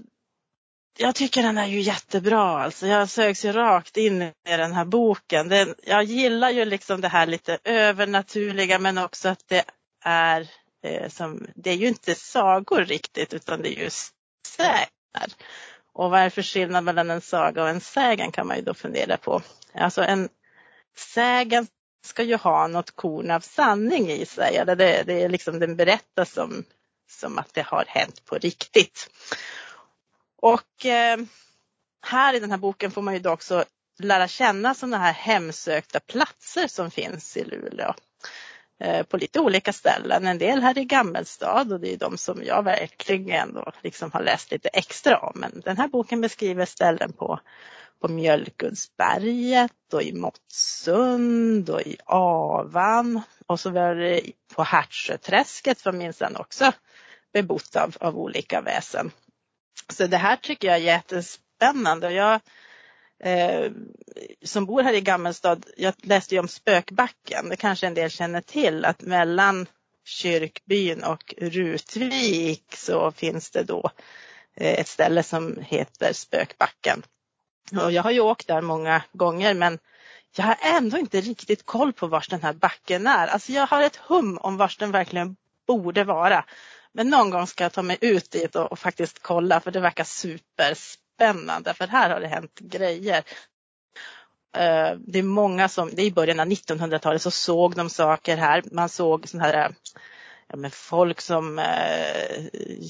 jag 0.97 1.15
tycker 1.15 1.43
den 1.43 1.57
är 1.57 1.67
ju 1.67 1.81
jättebra 1.81 2.63
alltså. 2.63 2.87
Jag 2.87 3.09
sögs 3.09 3.45
ju 3.45 3.51
rakt 3.51 3.97
in 3.97 4.21
i 4.21 4.33
den 4.43 4.73
här 4.73 4.85
boken. 4.85 5.49
Den, 5.49 5.75
jag 5.83 6.03
gillar 6.03 6.49
ju 6.49 6.65
liksom 6.65 7.01
det 7.01 7.07
här 7.07 7.25
lite 7.25 7.57
övernaturliga 7.63 8.79
men 8.79 8.97
också 8.97 9.29
att 9.29 9.47
det 9.47 9.63
är 10.03 10.47
eh, 10.83 11.09
som, 11.09 11.47
det 11.55 11.69
är 11.69 11.75
ju 11.75 11.87
inte 11.87 12.15
sagor 12.15 12.85
riktigt 12.85 13.33
utan 13.33 13.61
det 13.61 13.79
är 13.79 13.83
ju 13.83 13.89
sägner. 14.47 15.33
Och 15.93 16.09
vad 16.09 16.19
är 16.19 16.29
för 16.29 16.41
skillnad 16.41 16.83
mellan 16.83 17.09
en 17.09 17.21
saga 17.21 17.63
och 17.63 17.69
en 17.69 17.81
sägen 17.81 18.31
kan 18.31 18.47
man 18.47 18.57
ju 18.57 18.63
då 18.63 18.73
fundera 18.73 19.17
på. 19.17 19.41
Alltså 19.73 20.03
en 20.03 20.29
sägen 20.97 21.67
ska 22.05 22.23
ju 22.23 22.35
ha 22.35 22.67
något 22.67 22.91
korn 22.91 23.31
av 23.31 23.39
sanning 23.39 24.11
i 24.11 24.25
sig. 24.25 24.57
Eller 24.57 24.75
det, 24.75 25.03
det 25.05 25.23
är 25.23 25.29
liksom, 25.29 25.59
den 25.59 25.75
berättas 25.75 26.33
som, 26.33 26.63
som 27.09 27.37
att 27.37 27.53
det 27.53 27.61
har 27.61 27.85
hänt 27.87 28.25
på 28.25 28.35
riktigt. 28.35 29.09
Och 30.41 30.85
eh, 30.85 31.17
här 32.01 32.33
i 32.33 32.39
den 32.39 32.51
här 32.51 32.57
boken 32.57 32.91
får 32.91 33.01
man 33.01 33.13
ju 33.13 33.19
då 33.19 33.31
också 33.31 33.65
lära 33.99 34.27
känna 34.27 34.73
sådana 34.73 34.97
här 34.97 35.13
hemsökta 35.13 35.99
platser 35.99 36.67
som 36.67 36.91
finns 36.91 37.37
i 37.37 37.43
Luleå. 37.43 37.93
Eh, 38.81 39.03
på 39.03 39.17
lite 39.17 39.39
olika 39.39 39.73
ställen. 39.73 40.27
En 40.27 40.37
del 40.37 40.61
här 40.61 40.77
i 40.77 40.85
Gammelstad 40.85 41.67
och 41.71 41.79
det 41.79 41.93
är 41.93 41.97
de 41.97 42.17
som 42.17 42.43
jag 42.43 42.63
verkligen 42.63 43.53
då 43.53 43.71
liksom 43.81 44.11
har 44.11 44.23
läst 44.23 44.51
lite 44.51 44.69
extra 44.69 45.19
om. 45.19 45.33
Men 45.35 45.61
den 45.65 45.77
här 45.77 45.87
boken 45.87 46.21
beskriver 46.21 46.65
ställen 46.65 47.13
på 47.13 47.39
på 48.01 48.07
Mjölkundsberget 48.07 49.93
och 49.93 50.03
i 50.03 50.13
Måttsund 50.13 51.69
och 51.69 51.81
i 51.81 51.97
Avan 52.05 53.21
och 53.47 53.59
så 53.59 53.69
var 53.69 53.95
det 53.95 54.21
på 54.55 54.63
Hertsöträsket 54.63 55.79
som 55.79 55.97
minsann 55.97 56.35
också 56.35 56.71
bebott 57.33 57.75
av, 57.75 57.95
av 57.99 58.17
olika 58.17 58.61
väsen. 58.61 59.11
Så 59.89 60.07
det 60.07 60.17
här 60.17 60.35
tycker 60.35 60.67
jag 60.67 60.77
är 60.77 60.81
jättespännande. 60.81 62.11
Jag 62.11 62.41
eh, 63.23 63.71
som 64.43 64.65
bor 64.65 64.83
här 64.83 64.93
i 64.93 65.01
Gammelstad, 65.01 65.59
jag 65.77 65.93
läste 65.97 66.35
ju 66.35 66.39
om 66.39 66.47
Spökbacken, 66.47 67.49
det 67.49 67.55
kanske 67.55 67.87
en 67.87 67.93
del 67.93 68.09
känner 68.09 68.41
till 68.41 68.85
att 68.85 69.01
mellan 69.01 69.67
Kyrkbyn 70.05 71.03
och 71.03 71.33
Rutvik 71.37 72.75
så 72.75 73.11
finns 73.11 73.51
det 73.51 73.63
då 73.63 73.91
eh, 74.55 74.79
ett 74.79 74.87
ställe 74.87 75.23
som 75.23 75.57
heter 75.61 76.13
Spökbacken. 76.13 77.03
Och 77.77 77.91
jag 77.91 78.03
har 78.03 78.11
ju 78.11 78.19
åkt 78.19 78.47
där 78.47 78.61
många 78.61 79.01
gånger 79.13 79.53
men 79.53 79.79
jag 80.35 80.45
har 80.45 80.57
ändå 80.61 80.97
inte 80.97 81.21
riktigt 81.21 81.65
koll 81.65 81.93
på 81.93 82.07
var 82.07 82.25
den 82.29 82.41
här 82.41 82.53
backen 82.53 83.07
är. 83.07 83.27
Alltså 83.27 83.51
jag 83.51 83.67
har 83.67 83.81
ett 83.81 83.95
hum 83.95 84.37
om 84.37 84.57
var 84.57 84.73
den 84.79 84.91
verkligen 84.91 85.35
borde 85.67 86.03
vara. 86.03 86.45
Men 86.93 87.09
någon 87.09 87.29
gång 87.29 87.47
ska 87.47 87.63
jag 87.63 87.73
ta 87.73 87.81
mig 87.81 87.97
ut 88.01 88.31
dit 88.31 88.55
och, 88.55 88.71
och 88.71 88.79
faktiskt 88.79 89.19
kolla 89.21 89.59
för 89.59 89.71
det 89.71 89.79
verkar 89.79 90.03
superspännande 90.03 91.73
för 91.73 91.87
här 91.87 92.09
har 92.09 92.19
det 92.19 92.27
hänt 92.27 92.59
grejer. 92.59 93.23
Uh, 94.57 94.99
det 94.99 95.19
är 95.19 95.23
många 95.23 95.69
som, 95.69 95.89
det 95.93 96.01
är 96.01 96.05
i 96.05 96.11
början 96.11 96.39
av 96.39 96.47
1900-talet 96.47 97.21
så 97.21 97.31
såg 97.31 97.75
de 97.75 97.89
saker 97.89 98.37
här. 98.37 98.63
Man 98.71 98.89
såg 98.89 99.27
sådana 99.27 99.47
här 99.47 99.65
eh, 99.65 99.71
ja, 100.47 100.55
men 100.55 100.71
folk 100.71 101.21
som 101.21 101.59
uh, 101.59 102.85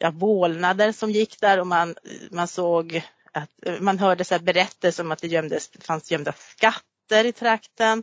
ja, 0.00 0.10
vålnader 0.10 0.92
som 0.92 1.10
gick 1.10 1.40
där 1.40 1.60
och 1.60 1.66
man, 1.66 1.94
man 2.30 2.48
såg 2.48 3.02
att 3.34 3.80
man 3.80 3.98
hörde 3.98 4.24
så 4.24 4.38
berättelser 4.38 5.02
om 5.02 5.12
att 5.12 5.20
det 5.20 5.28
gömdes, 5.28 5.70
fanns 5.80 6.10
gömda 6.10 6.32
skatter 6.32 7.24
i 7.24 7.32
trakten. 7.32 8.02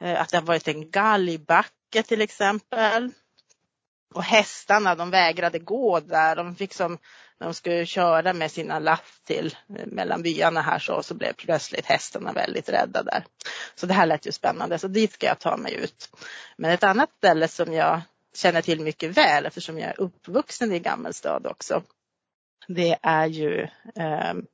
Eh, 0.00 0.20
att 0.20 0.28
det 0.28 0.36
har 0.36 0.44
varit 0.44 0.68
en 0.68 0.90
galgbacke 0.90 2.02
till 2.06 2.20
exempel. 2.20 3.12
Och 4.14 4.22
hästarna 4.22 4.94
de 4.94 5.10
vägrade 5.10 5.58
gå 5.58 6.00
där. 6.00 6.36
De 6.36 6.56
fick 6.56 6.74
som 6.74 6.98
när 7.38 7.46
de 7.46 7.54
skulle 7.54 7.86
köra 7.86 8.32
med 8.32 8.50
sina 8.50 8.78
lass 8.78 9.20
till 9.24 9.56
eh, 9.78 9.86
mellan 9.86 10.22
byarna 10.22 10.62
här 10.62 10.78
så, 10.78 11.02
så 11.02 11.14
blev 11.14 11.32
plötsligt 11.32 11.86
hästarna 11.86 12.32
väldigt 12.32 12.68
rädda 12.68 13.02
där. 13.02 13.24
Så 13.74 13.86
det 13.86 13.94
här 13.94 14.06
lät 14.06 14.26
ju 14.26 14.32
spännande 14.32 14.78
så 14.78 14.88
dit 14.88 15.12
ska 15.12 15.26
jag 15.26 15.38
ta 15.38 15.56
mig 15.56 15.74
ut. 15.74 16.10
Men 16.56 16.70
ett 16.70 16.84
annat 16.84 17.10
ställe 17.18 17.48
som 17.48 17.72
jag 17.72 18.00
känner 18.34 18.62
till 18.62 18.80
mycket 18.80 19.16
väl 19.16 19.46
eftersom 19.46 19.78
jag 19.78 19.88
är 19.88 20.00
uppvuxen 20.00 20.72
i 20.72 20.78
Gammelstad 20.78 21.40
också 21.44 21.82
det 22.68 22.98
är 23.02 23.26
ju 23.26 23.68
ehm, 23.96 24.46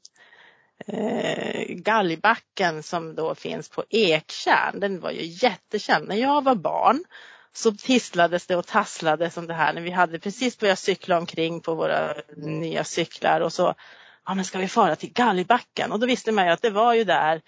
eh, 0.87 0.99
eh, 0.99 1.65
galgbacken 1.69 2.83
som 2.83 3.15
då 3.15 3.35
finns 3.35 3.69
på 3.69 3.85
Ektjärn. 3.91 4.81
Den 4.81 5.01
var 5.01 5.11
ju 5.11 5.25
jättekänd. 5.25 6.09
När 6.09 6.17
jag 6.17 6.45
var 6.45 6.55
barn 6.55 7.05
så 7.53 7.73
tisslades 7.73 8.47
det 8.47 8.57
och 8.57 8.67
tasslades 8.67 9.37
om 9.37 9.47
det 9.47 9.55
här 9.55 9.73
när 9.73 9.83
vi 9.83 9.91
hade 9.91 10.19
precis 10.19 10.59
börjat 10.59 10.79
cykla 10.79 11.19
omkring 11.19 11.61
på 11.61 11.75
våra 11.75 12.15
nya 12.37 12.85
cyklar 12.85 13.41
och 13.41 13.53
så, 13.53 13.75
ja 14.27 14.35
men 14.35 14.45
ska 14.45 14.59
vi 14.59 14.69
fara 14.69 14.97
till 14.97 15.13
Galgbacken? 15.13 15.93
Och 15.93 16.01
då 16.01 16.07
visste 16.07 16.33
man 16.33 16.47
ju 16.47 16.53
att 16.53 16.63
det 16.63 16.71
var 16.71 16.95
ju 16.95 17.05
där 17.05 17.43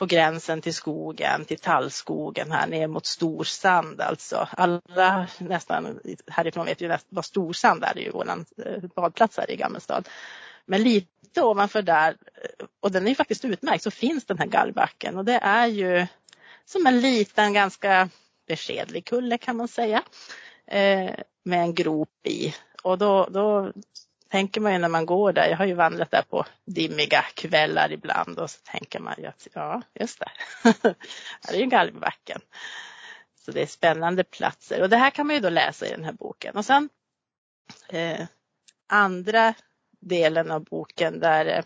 på 0.00 0.06
gränsen 0.06 0.60
till 0.60 0.74
skogen, 0.74 1.44
till 1.44 1.58
tallskogen 1.58 2.52
här 2.52 2.66
ner 2.66 2.86
mot 2.86 3.06
Storsand 3.06 4.00
alltså. 4.00 4.48
Alla 4.50 5.26
nästan 5.38 6.00
härifrån 6.26 6.66
vet 6.66 6.80
ju 6.80 6.96
vad 7.08 7.24
Storsand 7.24 7.84
är, 7.84 7.94
det 7.94 8.00
är 8.00 8.04
ju 8.04 8.10
våran 8.10 8.44
eh, 8.64 8.82
badplats 8.96 9.36
här 9.36 9.50
i 9.50 9.56
Gammelstad. 9.56 10.02
Men 10.66 10.82
lite 10.82 11.42
ovanför 11.42 11.82
där, 11.82 12.08
eh, 12.10 12.66
och 12.80 12.92
den 12.92 13.04
är 13.04 13.08
ju 13.08 13.14
faktiskt 13.14 13.44
utmärkt, 13.44 13.82
så 13.82 13.90
finns 13.90 14.24
den 14.24 14.38
här 14.38 14.46
gallbacken 14.46 15.18
och 15.18 15.24
det 15.24 15.38
är 15.42 15.66
ju 15.66 16.06
som 16.64 16.86
en 16.86 17.00
liten 17.00 17.52
ganska 17.52 18.08
beskedlig 18.48 19.04
kulle 19.04 19.38
kan 19.38 19.56
man 19.56 19.68
säga. 19.68 20.02
Eh, 20.66 21.14
med 21.42 21.60
en 21.60 21.74
grop 21.74 22.26
i. 22.26 22.54
Och 22.82 22.98
då, 22.98 23.28
då 23.30 23.72
tänker 24.30 24.60
man 24.60 24.72
ju 24.72 24.78
när 24.78 24.88
man 24.88 25.06
går 25.06 25.32
där, 25.32 25.48
jag 25.48 25.56
har 25.56 25.64
ju 25.64 25.74
vandrat 25.74 26.10
där 26.10 26.22
på 26.22 26.46
dimmiga 26.64 27.22
kvällar 27.34 27.92
ibland 27.92 28.38
och 28.38 28.50
så 28.50 28.58
tänker 28.64 29.00
man 29.00 29.14
ju 29.18 29.26
att 29.26 29.48
ja, 29.52 29.82
just 29.94 30.18
det, 30.18 30.30
här 31.46 31.54
är 31.54 31.58
ju 31.58 31.66
Galgbacken. 31.66 32.40
Så 33.44 33.50
det 33.50 33.62
är 33.62 33.66
spännande 33.66 34.24
platser 34.24 34.82
och 34.82 34.88
det 34.88 34.96
här 34.96 35.10
kan 35.10 35.26
man 35.26 35.36
ju 35.36 35.42
då 35.42 35.50
läsa 35.50 35.86
i 35.86 35.90
den 35.90 36.04
här 36.04 36.12
boken. 36.12 36.56
Och 36.56 36.64
sen 36.64 36.88
eh, 37.88 38.26
andra 38.88 39.54
delen 40.00 40.50
av 40.50 40.64
boken 40.64 41.20
där 41.20 41.46
eh, 41.46 41.64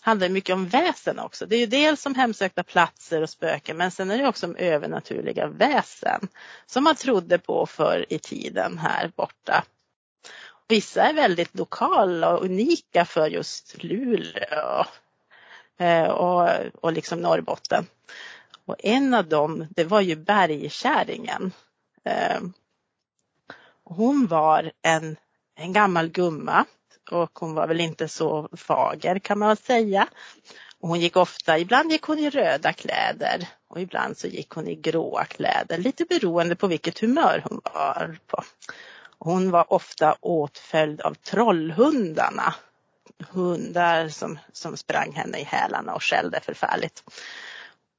handlar 0.00 0.28
mycket 0.28 0.54
om 0.54 0.68
väsen 0.68 1.18
också. 1.18 1.46
Det 1.46 1.56
är 1.56 1.60
ju 1.60 1.66
dels 1.66 2.06
om 2.06 2.14
hemsökta 2.14 2.62
platser 2.62 3.22
och 3.22 3.30
spöken 3.30 3.76
men 3.76 3.90
sen 3.90 4.10
är 4.10 4.18
det 4.18 4.28
också 4.28 4.46
om 4.46 4.56
övernaturliga 4.56 5.46
väsen 5.46 6.28
som 6.66 6.84
man 6.84 6.94
trodde 6.94 7.38
på 7.38 7.66
förr 7.66 8.06
i 8.08 8.18
tiden 8.18 8.78
här 8.78 9.12
borta 9.16 9.64
Vissa 10.68 11.02
är 11.02 11.14
väldigt 11.14 11.58
lokala 11.58 12.36
och 12.36 12.44
unika 12.44 13.04
för 13.04 13.26
just 13.26 13.82
Luleå 13.82 14.84
eh, 15.78 16.08
och, 16.08 16.48
och 16.82 16.92
liksom 16.92 17.20
Norrbotten. 17.20 17.86
Och 18.64 18.76
en 18.78 19.14
av 19.14 19.28
dem, 19.28 19.66
det 19.70 19.84
var 19.84 20.00
ju 20.00 20.16
bergkärringen. 20.16 21.52
Eh, 22.04 22.40
hon 23.84 24.26
var 24.26 24.72
en, 24.82 25.16
en 25.54 25.72
gammal 25.72 26.08
gumma 26.08 26.64
och 27.10 27.38
hon 27.38 27.54
var 27.54 27.66
väl 27.66 27.80
inte 27.80 28.08
så 28.08 28.48
fager 28.56 29.18
kan 29.18 29.38
man 29.38 29.56
säga. 29.56 30.08
Och 30.80 30.88
hon 30.88 31.00
gick 31.00 31.16
ofta, 31.16 31.58
ibland 31.58 31.92
gick 31.92 32.02
hon 32.02 32.18
i 32.18 32.30
röda 32.30 32.72
kläder 32.72 33.48
och 33.68 33.80
ibland 33.80 34.18
så 34.18 34.26
gick 34.26 34.50
hon 34.50 34.68
i 34.68 34.74
gråa 34.74 35.24
kläder, 35.24 35.78
lite 35.78 36.04
beroende 36.04 36.56
på 36.56 36.66
vilket 36.66 36.98
humör 36.98 37.42
hon 37.44 37.60
var 37.64 38.18
på. 38.26 38.42
Hon 39.26 39.50
var 39.50 39.72
ofta 39.72 40.16
åtföljd 40.20 41.00
av 41.00 41.14
trollhundarna. 41.14 42.54
Hundar 43.30 44.08
som, 44.08 44.38
som 44.52 44.76
sprang 44.76 45.12
henne 45.12 45.38
i 45.38 45.42
hälarna 45.44 45.94
och 45.94 46.02
skällde 46.02 46.40
förfärligt. 46.40 47.02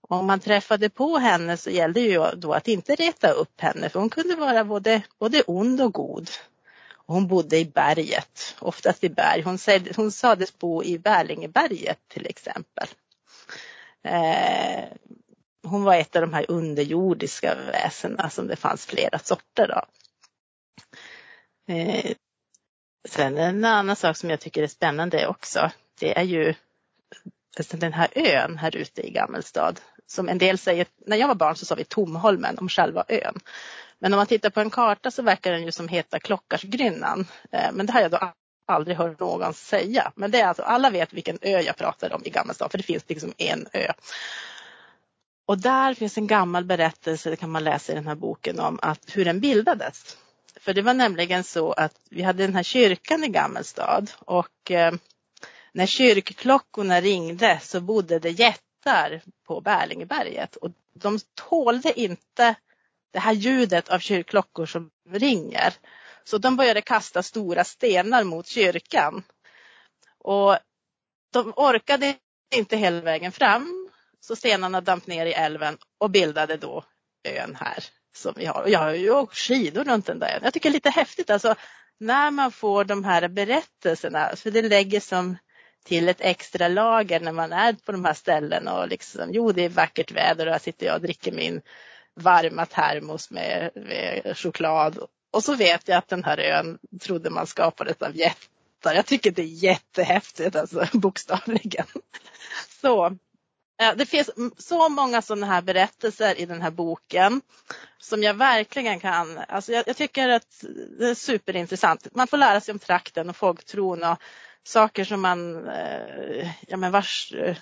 Om 0.02 0.26
man 0.26 0.40
träffade 0.40 0.90
på 0.90 1.18
henne 1.18 1.58
så 1.58 1.70
gällde 1.70 2.00
ju 2.00 2.26
då 2.36 2.54
att 2.54 2.68
inte 2.68 2.96
reta 2.96 3.32
upp 3.32 3.62
henne 3.62 3.90
för 3.90 4.00
hon 4.00 4.10
kunde 4.10 4.36
vara 4.36 4.64
både, 4.64 5.02
både 5.20 5.44
ond 5.48 5.82
och 5.82 5.94
god. 5.94 6.30
Hon 7.06 7.28
bodde 7.28 7.58
i 7.58 7.66
berget, 7.66 8.56
oftast 8.60 9.04
i 9.04 9.10
berg. 9.10 9.42
Hon, 9.42 9.58
hon 9.96 10.12
sades 10.12 10.60
bo 10.60 10.84
i 10.84 11.00
Bärlingeberget 11.00 12.00
till 12.08 12.26
exempel. 12.26 12.88
Eh, 14.04 14.86
hon 15.64 15.84
var 15.84 15.96
ett 15.96 16.16
av 16.16 16.22
de 16.22 16.34
här 16.34 16.46
underjordiska 16.52 17.56
väsena 17.56 18.30
som 18.30 18.48
det 18.48 18.56
fanns 18.56 18.86
flera 18.86 19.20
sorter 19.20 19.72
av. 19.78 19.86
Eh, 21.68 22.16
sen 23.10 23.38
en 23.38 23.66
annan 23.66 23.96
sak 23.96 24.18
som 24.18 24.30
jag 24.30 24.40
tycker 24.40 24.64
är 24.64 24.68
spännande 24.68 25.28
också, 25.28 25.72
det 26.00 26.18
är 26.18 26.24
ju 26.24 26.54
alltså 27.58 27.78
den 27.78 27.94
här 27.94 28.08
ön 28.16 28.58
här 28.58 28.76
ute 28.76 29.08
i 29.08 29.12
Gammelstad. 29.12 29.74
Som 30.06 30.30
en 30.30 30.38
del 30.38 30.58
säger, 30.58 30.86
när 31.06 31.18
jag 31.18 31.28
var 31.28 31.36
barn 31.36 31.56
så 31.56 31.66
sa 31.66 31.76
vi 31.76 31.84
Tomholmen 31.84 32.58
om 32.58 32.70
själva 32.70 33.04
ön. 33.08 33.40
Men 34.00 34.14
om 34.14 34.18
man 34.18 34.28
tittar 34.28 34.50
på 34.50 34.60
en 34.60 34.70
karta 34.70 35.12
så 35.12 35.22
verkar 35.22 35.52
den 35.52 35.64
ju 35.64 35.72
som 35.72 35.88
heta 35.88 36.20
Klockarsgrynnan. 36.20 37.28
Eh, 37.52 37.72
men 37.74 37.86
det 37.86 37.94
har 37.94 38.02
jag 38.02 38.12
då 38.12 38.34
aldrig 38.68 38.98
hört 38.98 39.20
någon 39.20 39.54
säga. 39.54 40.12
Men 40.16 40.32
det 40.32 40.42
är 40.42 40.48
alltså, 40.48 40.64
alla 40.64 40.90
vet 40.90 41.14
vilken 41.14 41.38
ö 41.42 41.60
jag 41.62 41.78
pratar 41.78 42.14
om 42.14 42.22
i 42.26 42.30
Gammelstad, 42.30 42.70
för 42.70 42.78
det 42.78 42.84
finns 42.84 43.04
liksom 43.08 43.34
en 43.38 43.68
ö. 43.74 43.92
Och 45.46 45.58
där 45.58 45.94
finns 45.94 46.18
en 46.18 46.28
gammal 46.28 46.66
berättelse, 46.66 47.30
det 47.30 47.36
kan 47.36 47.50
man 47.50 47.64
läsa 47.64 47.92
i 47.92 47.96
den 47.96 48.08
här 48.08 48.16
boken 48.16 48.60
om, 48.60 48.80
att 48.82 49.02
hur 49.14 49.26
den 49.26 49.40
bildades. 49.40 50.18
För 50.60 50.74
det 50.74 50.82
var 50.82 50.94
nämligen 50.94 51.44
så 51.44 51.72
att 51.72 51.94
vi 52.10 52.22
hade 52.22 52.44
den 52.44 52.56
här 52.56 52.64
kyrkan 52.64 53.24
i 53.24 53.28
Gammelstad 53.28 54.06
och 54.20 54.72
eh, 54.72 54.94
när 55.72 55.86
kyrkklockorna 55.86 57.02
ringde 57.02 57.60
så 57.64 57.82
bodde 57.82 58.20
det 58.20 58.30
jättar 58.30 59.22
på 59.48 59.62
Bärlingeberget 59.62 60.56
och 60.56 60.72
de 60.94 61.20
tålde 61.50 62.00
inte 62.00 62.56
det 63.12 63.20
här 63.20 63.34
ljudet 63.34 63.90
av 63.90 64.00
kyrkklockor 64.00 64.66
som 64.66 64.90
ringer. 65.10 65.74
Så 66.24 66.38
de 66.38 66.56
började 66.58 66.82
kasta 66.82 67.24
stora 67.24 67.64
stenar 67.64 68.24
mot 68.24 68.48
kyrkan. 68.48 69.24
Och 70.18 70.58
de 71.34 71.54
orkade 71.56 72.16
inte 72.56 72.78
hela 72.78 73.02
vägen 73.02 73.32
fram 73.32 73.90
så 74.20 74.36
stenarna 74.36 74.82
damp 74.82 75.08
ner 75.08 75.26
i 75.26 75.34
älven 75.34 75.78
och 75.98 76.10
bildade 76.10 76.58
då 76.58 76.84
ön 77.24 77.56
här 77.56 77.84
som 78.18 78.34
vi 78.36 78.46
har. 78.46 78.62
Och 78.62 78.70
jag 78.70 78.80
har 78.80 78.94
ju 78.94 79.12
åkt 79.12 79.38
skidor 79.38 79.84
runt 79.84 80.06
den 80.06 80.20
där. 80.20 80.40
Jag 80.44 80.54
tycker 80.54 80.70
det 80.70 80.72
är 80.72 80.78
lite 80.78 80.90
häftigt 80.90 81.30
alltså 81.30 81.56
när 82.00 82.32
man 82.32 82.52
får 82.52 82.84
de 82.84 83.04
här 83.04 83.28
berättelserna, 83.28 84.36
för 84.36 84.52
det 84.52 84.62
lägger 84.62 85.00
som 85.00 85.38
till 85.86 86.10
ett 86.10 86.22
extra 86.22 86.68
lager 86.68 87.20
när 87.20 87.32
man 87.32 87.54
är 87.54 87.74
på 87.74 87.92
de 87.92 88.06
här 88.06 88.14
ställena 88.14 88.80
och 88.80 88.88
liksom, 88.88 89.30
jo 89.34 89.52
det 89.52 89.62
är 89.62 89.70
vackert 89.70 90.12
väder 90.12 90.46
och 90.46 90.52
här 90.52 90.60
sitter 90.60 90.86
jag 90.86 90.96
och 90.96 91.02
dricker 91.02 91.32
min 91.32 91.62
varma 92.16 92.66
termos 92.66 93.32
med, 93.32 93.72
med 93.76 94.38
choklad. 94.38 95.00
Och 95.32 95.44
så 95.44 95.56
vet 95.56 95.88
jag 95.88 95.98
att 95.98 96.08
den 96.08 96.24
här 96.24 96.40
ön 96.40 96.78
trodde 97.02 97.30
man 97.30 97.48
skapades 97.48 98.02
av 98.02 98.16
jättar. 98.16 98.94
Jag 98.96 99.06
tycker 99.06 99.32
det 99.32 99.42
är 99.42 99.64
jättehäftigt 99.64 100.56
alltså, 100.56 100.88
bokstavligen. 100.98 101.86
Så 102.82 103.18
Eh, 103.80 103.96
det 103.96 104.06
finns 104.06 104.30
så 104.58 104.90
många 104.90 105.22
sådana 105.22 105.46
här 105.46 105.62
berättelser 105.62 106.40
i 106.40 106.46
den 106.46 106.62
här 106.62 106.72
boken 106.72 107.42
som 107.98 108.24
jag 108.24 108.34
verkligen 108.34 109.00
kan, 109.00 109.38
alltså 109.38 109.72
jag, 109.72 109.84
jag, 109.88 109.98
tycker 109.98 110.30
att 110.30 110.64
det 111.00 111.10
är 111.10 111.16
superintressant. 111.16 112.16
Man 112.16 112.28
får 112.28 112.38
lära 112.38 112.62
sig 112.62 112.72
om 112.72 112.80
trakten 112.80 113.30
och 113.30 113.36
folktron 113.36 114.04
och 114.04 114.18
saker 114.64 115.04
som 115.04 115.22
man, 115.22 115.68
eh, 115.68 116.52
ja 116.68 116.78
men 116.78 116.92
vars 116.92 117.34
eh, 117.34 117.58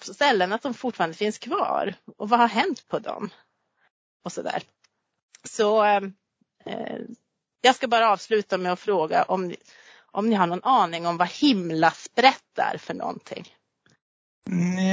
ställen 0.00 0.52
att 0.52 0.62
de 0.62 0.74
fortfarande 0.74 1.16
finns 1.16 1.38
kvar 1.38 1.94
och 2.16 2.28
vad 2.28 2.40
har 2.40 2.48
hänt 2.48 2.88
på 2.88 2.98
dem? 2.98 3.30
Och 4.24 4.32
så 4.32 4.42
där. 4.42 4.62
Så 5.44 5.84
eh, 5.84 6.00
jag 7.60 7.74
ska 7.74 7.88
bara 7.88 8.10
avsluta 8.10 8.58
med 8.58 8.72
att 8.72 8.80
fråga 8.80 9.22
om 9.22 9.54
om 10.14 10.30
ni 10.30 10.34
har 10.34 10.46
någon 10.46 10.64
aning 10.64 11.06
om 11.06 11.16
vad 11.16 11.28
himlasprätt 11.28 12.58
är 12.58 12.78
för 12.78 12.94
någonting? 12.94 13.54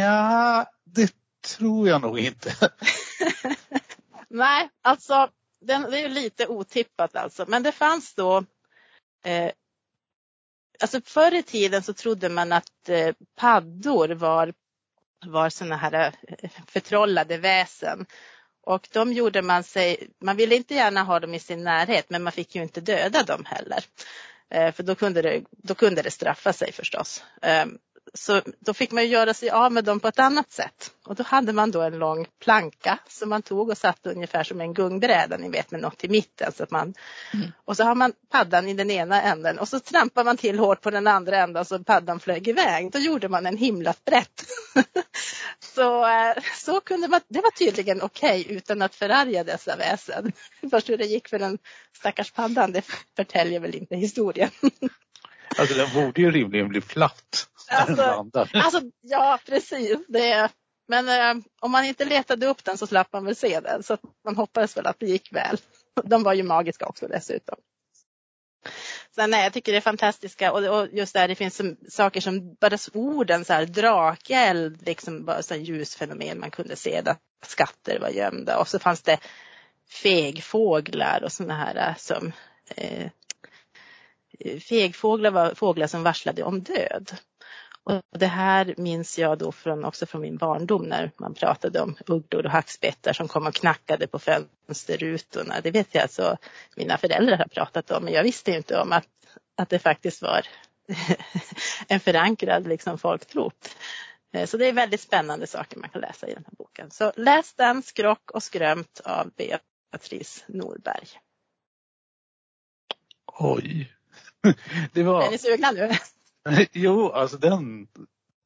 Ja, 0.01 0.65
det 0.83 1.13
tror 1.57 1.89
jag 1.89 2.01
nog 2.01 2.19
inte. 2.19 2.55
Nej, 4.29 4.69
alltså 4.81 5.29
den, 5.61 5.91
det 5.91 5.99
är 5.99 6.09
lite 6.09 6.47
otippat 6.47 7.15
alltså. 7.15 7.45
Men 7.47 7.63
det 7.63 7.71
fanns 7.71 8.15
då 8.15 8.37
eh, 9.25 9.51
Alltså 10.81 11.01
förr 11.05 11.33
i 11.33 11.43
tiden 11.43 11.83
så 11.83 11.93
trodde 11.93 12.29
man 12.29 12.51
att 12.51 12.89
eh, 12.89 13.15
paddor 13.35 14.09
var, 14.09 14.53
var 15.25 15.49
sådana 15.49 15.75
här 15.75 16.13
eh, 16.27 16.49
förtrollade 16.67 17.37
väsen. 17.37 18.05
Och 18.61 18.87
de 18.91 19.13
gjorde 19.13 19.41
man 19.41 19.63
sig, 19.63 20.09
man 20.19 20.37
ville 20.37 20.55
inte 20.55 20.75
gärna 20.75 21.03
ha 21.03 21.19
dem 21.19 21.33
i 21.33 21.39
sin 21.39 21.63
närhet 21.63 22.09
men 22.09 22.23
man 22.23 22.33
fick 22.33 22.55
ju 22.55 22.61
inte 22.61 22.81
döda 22.81 23.23
dem 23.23 23.45
heller. 23.45 23.83
Eh, 24.49 24.73
för 24.73 24.83
då 24.83 24.95
kunde, 24.95 25.21
det, 25.21 25.43
då 25.51 25.75
kunde 25.75 26.01
det 26.01 26.11
straffa 26.11 26.53
sig 26.53 26.71
förstås. 26.71 27.23
Ehm, 27.41 27.77
så 28.13 28.41
då 28.59 28.73
fick 28.73 28.91
man 28.91 29.07
göra 29.07 29.33
sig 29.33 29.49
av 29.49 29.71
med 29.71 29.83
dem 29.83 29.99
på 29.99 30.07
ett 30.07 30.19
annat 30.19 30.51
sätt. 30.51 30.91
Och 31.05 31.15
då 31.15 31.23
hade 31.23 31.53
man 31.53 31.71
då 31.71 31.81
en 31.81 31.99
lång 31.99 32.27
planka 32.39 32.99
som 33.07 33.29
man 33.29 33.41
tog 33.41 33.69
och 33.69 33.77
satte 33.77 34.09
ungefär 34.09 34.43
som 34.43 34.61
en 34.61 34.73
gungbräda, 34.73 35.37
ni 35.37 35.49
vet 35.49 35.71
med 35.71 35.81
något 35.81 36.03
i 36.03 36.09
mitten. 36.09 36.51
Så 36.51 36.63
att 36.63 36.71
man, 36.71 36.93
mm. 37.33 37.51
Och 37.65 37.77
så 37.77 37.83
har 37.83 37.95
man 37.95 38.13
paddan 38.31 38.67
i 38.67 38.73
den 38.73 38.91
ena 38.91 39.21
änden 39.21 39.59
och 39.59 39.67
så 39.67 39.79
trampar 39.79 40.23
man 40.23 40.37
till 40.37 40.59
hårt 40.59 40.81
på 40.81 40.89
den 40.91 41.07
andra 41.07 41.37
änden 41.37 41.65
så 41.65 41.83
paddan 41.83 42.19
flög 42.19 42.47
iväg. 42.47 42.91
Då 42.91 42.99
gjorde 42.99 43.29
man 43.29 43.45
en 43.45 43.57
himla 43.57 43.93
sprätt. 43.93 44.45
så, 45.59 46.05
eh, 46.05 46.43
så 46.57 46.81
kunde 46.81 47.07
man, 47.07 47.21
det 47.27 47.41
var 47.41 47.51
tydligen 47.51 48.01
okej 48.01 48.41
okay, 48.41 48.55
utan 48.55 48.81
att 48.81 48.95
förarga 48.95 49.43
dessa 49.43 49.75
väsen. 49.75 50.31
Först 50.71 50.89
hur 50.89 50.97
det 50.97 51.05
gick 51.05 51.27
för 51.27 51.39
den 51.39 51.57
stackars 51.97 52.31
paddan, 52.31 52.71
det 52.71 52.85
förtäljer 53.15 53.59
väl 53.59 53.75
inte 53.75 53.95
historien. 53.95 54.49
Alltså 55.57 55.75
den 55.75 55.93
borde 55.93 56.21
ju 56.21 56.31
rimligen 56.31 56.69
bli 56.69 56.81
platt 56.81 57.47
Alltså. 57.71 58.29
Alltså, 58.53 58.81
ja, 59.01 59.39
precis. 59.45 59.97
Det, 60.07 60.49
men 60.87 61.09
eh, 61.09 61.43
om 61.61 61.71
man 61.71 61.85
inte 61.85 62.05
letade 62.05 62.47
upp 62.47 62.63
den 62.63 62.77
så 62.77 62.87
slapp 62.87 63.13
man 63.13 63.25
väl 63.25 63.35
se 63.35 63.59
den. 63.59 63.83
Så 63.83 63.97
man 64.25 64.35
hoppades 64.35 64.77
väl 64.77 64.87
att 64.87 64.99
det 64.99 65.05
gick 65.05 65.33
väl. 65.33 65.57
De 66.03 66.23
var 66.23 66.33
ju 66.33 66.43
magiska 66.43 66.85
också 66.85 67.07
dessutom. 67.07 67.55
Så 69.15 69.27
nej, 69.27 69.43
jag 69.43 69.53
tycker 69.53 69.71
det 69.71 69.77
är 69.77 69.81
fantastiska 69.81 70.51
och, 70.51 70.79
och 70.79 70.87
just 70.91 71.13
där 71.13 71.27
det 71.27 71.35
finns 71.35 71.55
som, 71.55 71.77
saker 71.89 72.21
som 72.21 72.55
bara 72.55 72.77
orden 72.93 73.45
så 73.45 73.53
här 73.53 73.65
drakeld, 73.65 74.85
liksom 74.85 75.25
bara 75.25 75.43
så 75.43 75.55
ljusfenomen 75.55 76.39
man 76.39 76.51
kunde 76.51 76.75
se 76.75 77.01
där 77.01 77.15
skatter 77.45 77.99
var 77.99 78.09
gömda 78.09 78.57
och 78.57 78.67
så 78.67 78.79
fanns 78.79 79.01
det 79.01 79.19
fegfåglar 79.89 81.23
och 81.23 81.31
sådana 81.31 81.55
här 81.55 81.75
eh, 81.89 81.95
som 81.97 82.31
eh, 82.75 83.09
fegfåglar 84.59 85.31
var 85.31 85.53
fåglar 85.53 85.87
som 85.87 86.03
varslade 86.03 86.43
om 86.43 86.63
död. 86.63 87.11
Och 87.83 88.19
det 88.19 88.27
här 88.27 88.73
minns 88.77 89.19
jag 89.19 89.37
då 89.37 89.51
från, 89.51 89.85
också 89.85 90.05
från 90.05 90.21
min 90.21 90.37
barndom 90.37 90.83
när 90.83 91.11
man 91.17 91.33
pratade 91.33 91.81
om 91.81 91.97
ugglor 92.07 92.45
och 92.45 92.51
hackspettar 92.51 93.13
som 93.13 93.27
kom 93.27 93.47
och 93.47 93.53
knackade 93.53 94.07
på 94.07 94.19
fönsterrutorna. 94.19 95.61
Det 95.61 95.71
vet 95.71 95.95
jag 95.95 96.01
alltså 96.01 96.37
mina 96.75 96.97
föräldrar 96.97 97.37
har 97.37 97.45
pratat 97.45 97.91
om 97.91 98.03
men 98.03 98.13
jag 98.13 98.23
visste 98.23 98.51
inte 98.51 98.77
om 98.79 98.91
att, 98.91 99.07
att 99.57 99.69
det 99.69 99.79
faktiskt 99.79 100.21
var 100.21 100.47
en 101.87 101.99
förankrad 101.99 102.67
liksom, 102.67 102.97
folktro. 102.97 103.51
Eh, 104.33 104.45
Så 104.45 104.57
det 104.57 104.65
är 104.65 104.73
väldigt 104.73 105.01
spännande 105.01 105.47
saker 105.47 105.77
man 105.77 105.89
kan 105.89 106.01
läsa 106.01 106.27
i 106.27 106.33
den 106.33 106.45
här 106.45 106.55
boken. 106.57 106.91
Så 106.91 107.11
läs 107.15 107.53
den, 107.53 107.83
Skrock 107.83 108.31
och 108.31 108.43
skrömt 108.43 109.01
av 109.03 109.31
Beatrice 109.37 110.43
Norberg. 110.47 111.07
Oj. 113.39 113.93
Det 114.93 114.99
Är 114.99 115.03
var, 115.03 115.31
ni 115.31 115.37
sugna 115.37 115.71
nu? 115.71 115.91
jo, 116.71 117.09
alltså 117.09 117.37
den 117.37 117.87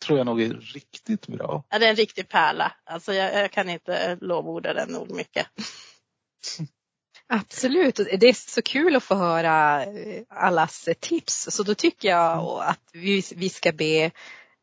tror 0.05 0.17
jag 0.17 0.25
nog 0.25 0.41
är 0.41 0.53
riktigt 0.53 1.27
bra. 1.27 1.63
Ja, 1.69 1.79
det 1.79 1.85
är 1.85 1.89
en 1.89 1.95
riktig 1.95 2.29
pärla. 2.29 2.71
Alltså 2.83 3.13
jag, 3.13 3.33
jag 3.33 3.51
kan 3.51 3.69
inte 3.69 4.17
lovorda 4.21 4.73
den 4.73 4.89
nog 4.89 5.11
mycket. 5.11 5.47
Absolut, 7.27 7.95
det 7.95 8.27
är 8.27 8.51
så 8.51 8.61
kul 8.61 8.95
att 8.95 9.03
få 9.03 9.15
höra 9.15 9.83
eh, 9.85 10.23
allas 10.29 10.89
tips. 10.99 11.47
Så 11.51 11.63
då 11.63 11.75
tycker 11.75 12.09
jag 12.09 12.63
att 12.63 12.89
vi, 12.93 13.23
vi 13.35 13.49
ska 13.49 13.71
be 13.71 14.11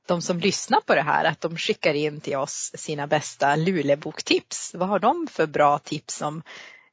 de 0.06 0.22
som 0.22 0.38
lyssnar 0.38 0.80
på 0.80 0.94
det 0.94 1.02
här 1.02 1.24
att 1.24 1.40
de 1.40 1.56
skickar 1.56 1.94
in 1.94 2.20
till 2.20 2.36
oss 2.36 2.72
sina 2.74 3.06
bästa 3.06 3.56
Luleåboktips. 3.56 4.74
Vad 4.74 4.88
har 4.88 4.98
de 4.98 5.26
för 5.30 5.46
bra 5.46 5.78
tips 5.78 6.22
om 6.22 6.42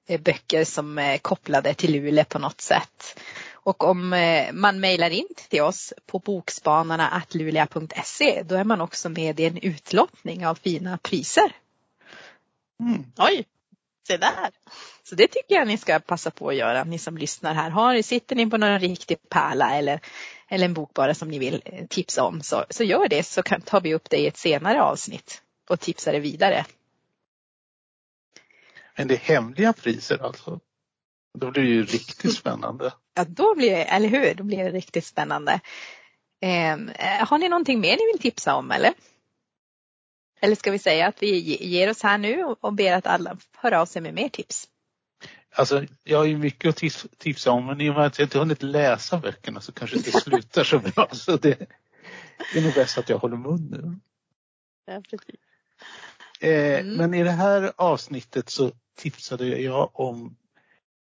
eh, 0.07 0.21
böcker 0.21 0.63
som 0.63 0.97
är 0.97 1.17
kopplade 1.17 1.73
till 1.73 1.91
Luleå 1.91 2.25
på 2.25 2.39
något 2.39 2.61
sätt? 2.61 3.19
Och 3.63 3.83
om 3.83 4.13
eh, 4.13 4.53
man 4.53 4.79
mejlar 4.79 5.09
in 5.09 5.27
till 5.49 5.61
oss 5.61 5.93
på 6.05 6.19
bokspanarna.luleå.se 6.19 8.43
då 8.43 8.55
är 8.55 8.63
man 8.63 8.81
också 8.81 9.09
med 9.09 9.39
i 9.39 9.45
en 9.45 9.57
utlottning 9.57 10.47
av 10.47 10.55
fina 10.55 10.97
priser. 10.97 11.55
Mm. 12.79 13.05
Oj, 13.17 13.45
se 14.07 14.17
där. 14.17 14.49
Så 15.03 15.15
det 15.15 15.27
tycker 15.27 15.55
jag 15.55 15.67
ni 15.67 15.77
ska 15.77 15.99
passa 15.99 16.31
på 16.31 16.49
att 16.49 16.55
göra, 16.55 16.83
ni 16.83 16.99
som 16.99 17.17
lyssnar 17.17 17.53
här. 17.53 17.69
Har, 17.69 18.01
sitter 18.01 18.35
ni 18.35 18.49
på 18.49 18.57
någon 18.57 18.79
riktig 18.79 19.29
pärla 19.29 19.75
eller, 19.75 19.99
eller 20.47 20.65
en 20.65 20.73
bok 20.73 20.93
bara 20.93 21.13
som 21.13 21.29
ni 21.29 21.39
vill 21.39 21.61
eh, 21.65 21.85
tipsa 21.85 22.23
om 22.23 22.41
så, 22.41 22.65
så 22.69 22.83
gör 22.83 23.07
det 23.07 23.23
så 23.23 23.43
kan, 23.43 23.61
tar 23.61 23.81
vi 23.81 23.93
upp 23.93 24.09
det 24.09 24.17
i 24.17 24.27
ett 24.27 24.37
senare 24.37 24.81
avsnitt 24.81 25.41
och 25.69 25.79
tipsar 25.79 26.13
det 26.13 26.19
vidare. 26.19 26.65
Men 28.95 29.07
det 29.07 29.13
är 29.13 29.17
hemliga 29.17 29.73
priser 29.73 30.23
alltså. 30.23 30.59
Då 31.37 31.51
blir 31.51 31.63
det 31.63 31.69
ju 31.69 31.83
riktigt 31.85 32.33
spännande. 32.35 32.93
Ja, 33.13 33.23
då 33.27 33.55
blir 33.55 33.71
det, 33.71 33.83
eller 33.83 34.07
hur, 34.09 34.33
då 34.33 34.43
blir 34.43 34.57
det 34.63 34.69
riktigt 34.71 35.05
spännande. 35.05 35.59
Ehm, 36.41 36.89
Eh, 36.89 37.27
har 37.27 37.37
ni 37.37 37.49
någonting 37.49 37.79
mer 37.79 37.97
ni 37.97 38.11
vill 38.13 38.21
tipsa 38.21 38.55
om 38.55 38.71
eller? 38.71 38.93
Eller 40.41 40.55
ska 40.55 40.71
vi 40.71 40.79
säga 40.79 41.07
att 41.07 41.21
vi 41.23 41.39
ge- 41.39 41.65
ger 41.65 41.89
oss 41.89 42.03
här 42.03 42.17
nu 42.17 42.43
och- 42.43 42.73
ber 42.73 42.93
att 42.93 43.07
alla 43.07 43.37
hör 43.57 43.71
av 43.71 43.85
sig 43.85 44.01
med 44.01 44.13
mer 44.13 44.29
tips? 44.29 44.67
Alltså, 45.55 45.85
jag 46.03 46.17
har 46.17 46.25
ju 46.25 46.37
mycket 46.37 46.69
att 46.69 46.75
tips, 46.75 47.07
tipsa 47.17 47.51
om 47.51 47.65
men 47.65 47.81
i 47.81 47.89
och 47.89 47.93
med 47.93 48.05
att 48.05 48.19
jag 48.19 48.25
inte 48.25 48.39
hunnit 48.39 48.63
läsa 48.63 49.17
böckerna 49.17 49.61
så 49.61 49.71
kanske 49.71 49.97
det 49.97 50.11
slutar 50.11 50.63
så 50.63 50.79
bra. 50.79 51.07
Så 51.13 51.37
det, 51.37 51.59
det 52.53 52.59
är 52.59 52.63
nog 52.63 52.73
bäst 52.73 52.97
att 52.97 53.09
jag 53.09 53.17
håller 53.17 53.37
mun 53.37 53.67
nu. 53.71 53.99
Ja, 54.93 55.01
precis. 55.09 55.35
Eh, 56.41 56.79
Mm. 56.79 56.93
Men 56.95 57.13
i 57.13 57.23
det 57.23 57.31
här 57.31 57.71
avsnittet 57.75 58.49
så 58.49 58.71
tipsade 58.97 59.47
jag 59.47 59.99
om 59.99 60.35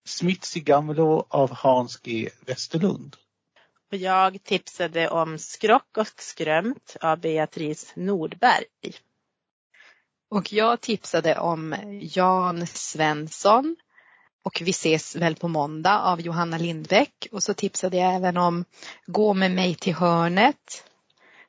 Smits 0.05 0.57
i 0.57 0.59
Gammelå 0.59 1.25
av 1.29 1.51
Hans 1.51 1.97
G 1.97 2.29
Westerlund. 2.45 3.15
Och 3.91 3.97
jag 3.97 4.43
tipsade 4.43 5.09
om 5.09 5.37
Skrock 5.37 5.97
och 5.97 6.21
skrömt 6.21 6.97
av 7.01 7.19
Beatrice 7.19 7.93
Nordberg. 7.95 8.65
Och 10.29 10.53
jag 10.53 10.81
tipsade 10.81 11.39
om 11.39 11.75
Jan 12.01 12.67
Svensson 12.67 13.75
och 14.43 14.61
Vi 14.61 14.69
ses 14.69 15.15
väl 15.15 15.35
på 15.35 15.47
måndag 15.47 15.99
av 15.99 16.21
Johanna 16.21 16.57
Lindbäck. 16.57 17.27
Och 17.31 17.43
så 17.43 17.53
tipsade 17.53 17.97
jag 17.97 18.15
även 18.15 18.37
om 18.37 18.65
Gå 19.05 19.33
med 19.33 19.51
mig 19.51 19.75
till 19.75 19.93
hörnet, 19.93 20.83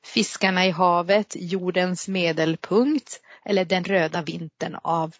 Fiskarna 0.03 0.67
i 0.67 0.71
havet, 0.71 1.37
Jordens 1.39 2.09
medelpunkt 2.09 3.21
eller 3.45 3.65
Den 3.65 3.85
röda 3.85 4.23
vintern 4.23 4.75
av 4.83 5.15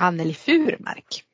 Anneli 0.00 0.34
Furmark. 0.34 1.24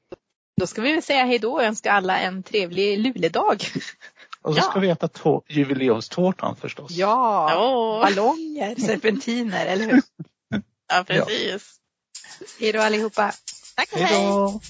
Då 0.60 0.66
ska 0.66 0.82
vi 0.82 0.92
väl 0.92 1.02
säga 1.02 1.24
hej 1.24 1.38
då 1.38 1.52
och 1.52 1.62
önska 1.62 1.92
alla 1.92 2.18
en 2.18 2.42
trevlig 2.42 2.98
luledag. 2.98 3.64
Och 4.42 4.54
så 4.54 4.58
Ja. 4.58 4.62
ska 4.62 4.80
vi 4.80 4.88
äta 4.90 5.08
tå- 5.08 5.42
jubileumstårtan 5.48 6.56
förstås. 6.56 6.90
Ja, 6.90 7.52
Åh, 7.56 8.00
ballonger, 8.02 8.74
serpentiner, 8.86 9.66
eller 9.66 9.86
hur? 9.86 10.02
ja, 10.92 11.04
precis. 11.06 11.74
Hej 12.60 12.72
då 12.72 12.80
allihopa. 12.80 13.32
Tack 13.76 13.92
och 13.92 13.98
Hej 13.98 14.26
då! 14.26 14.60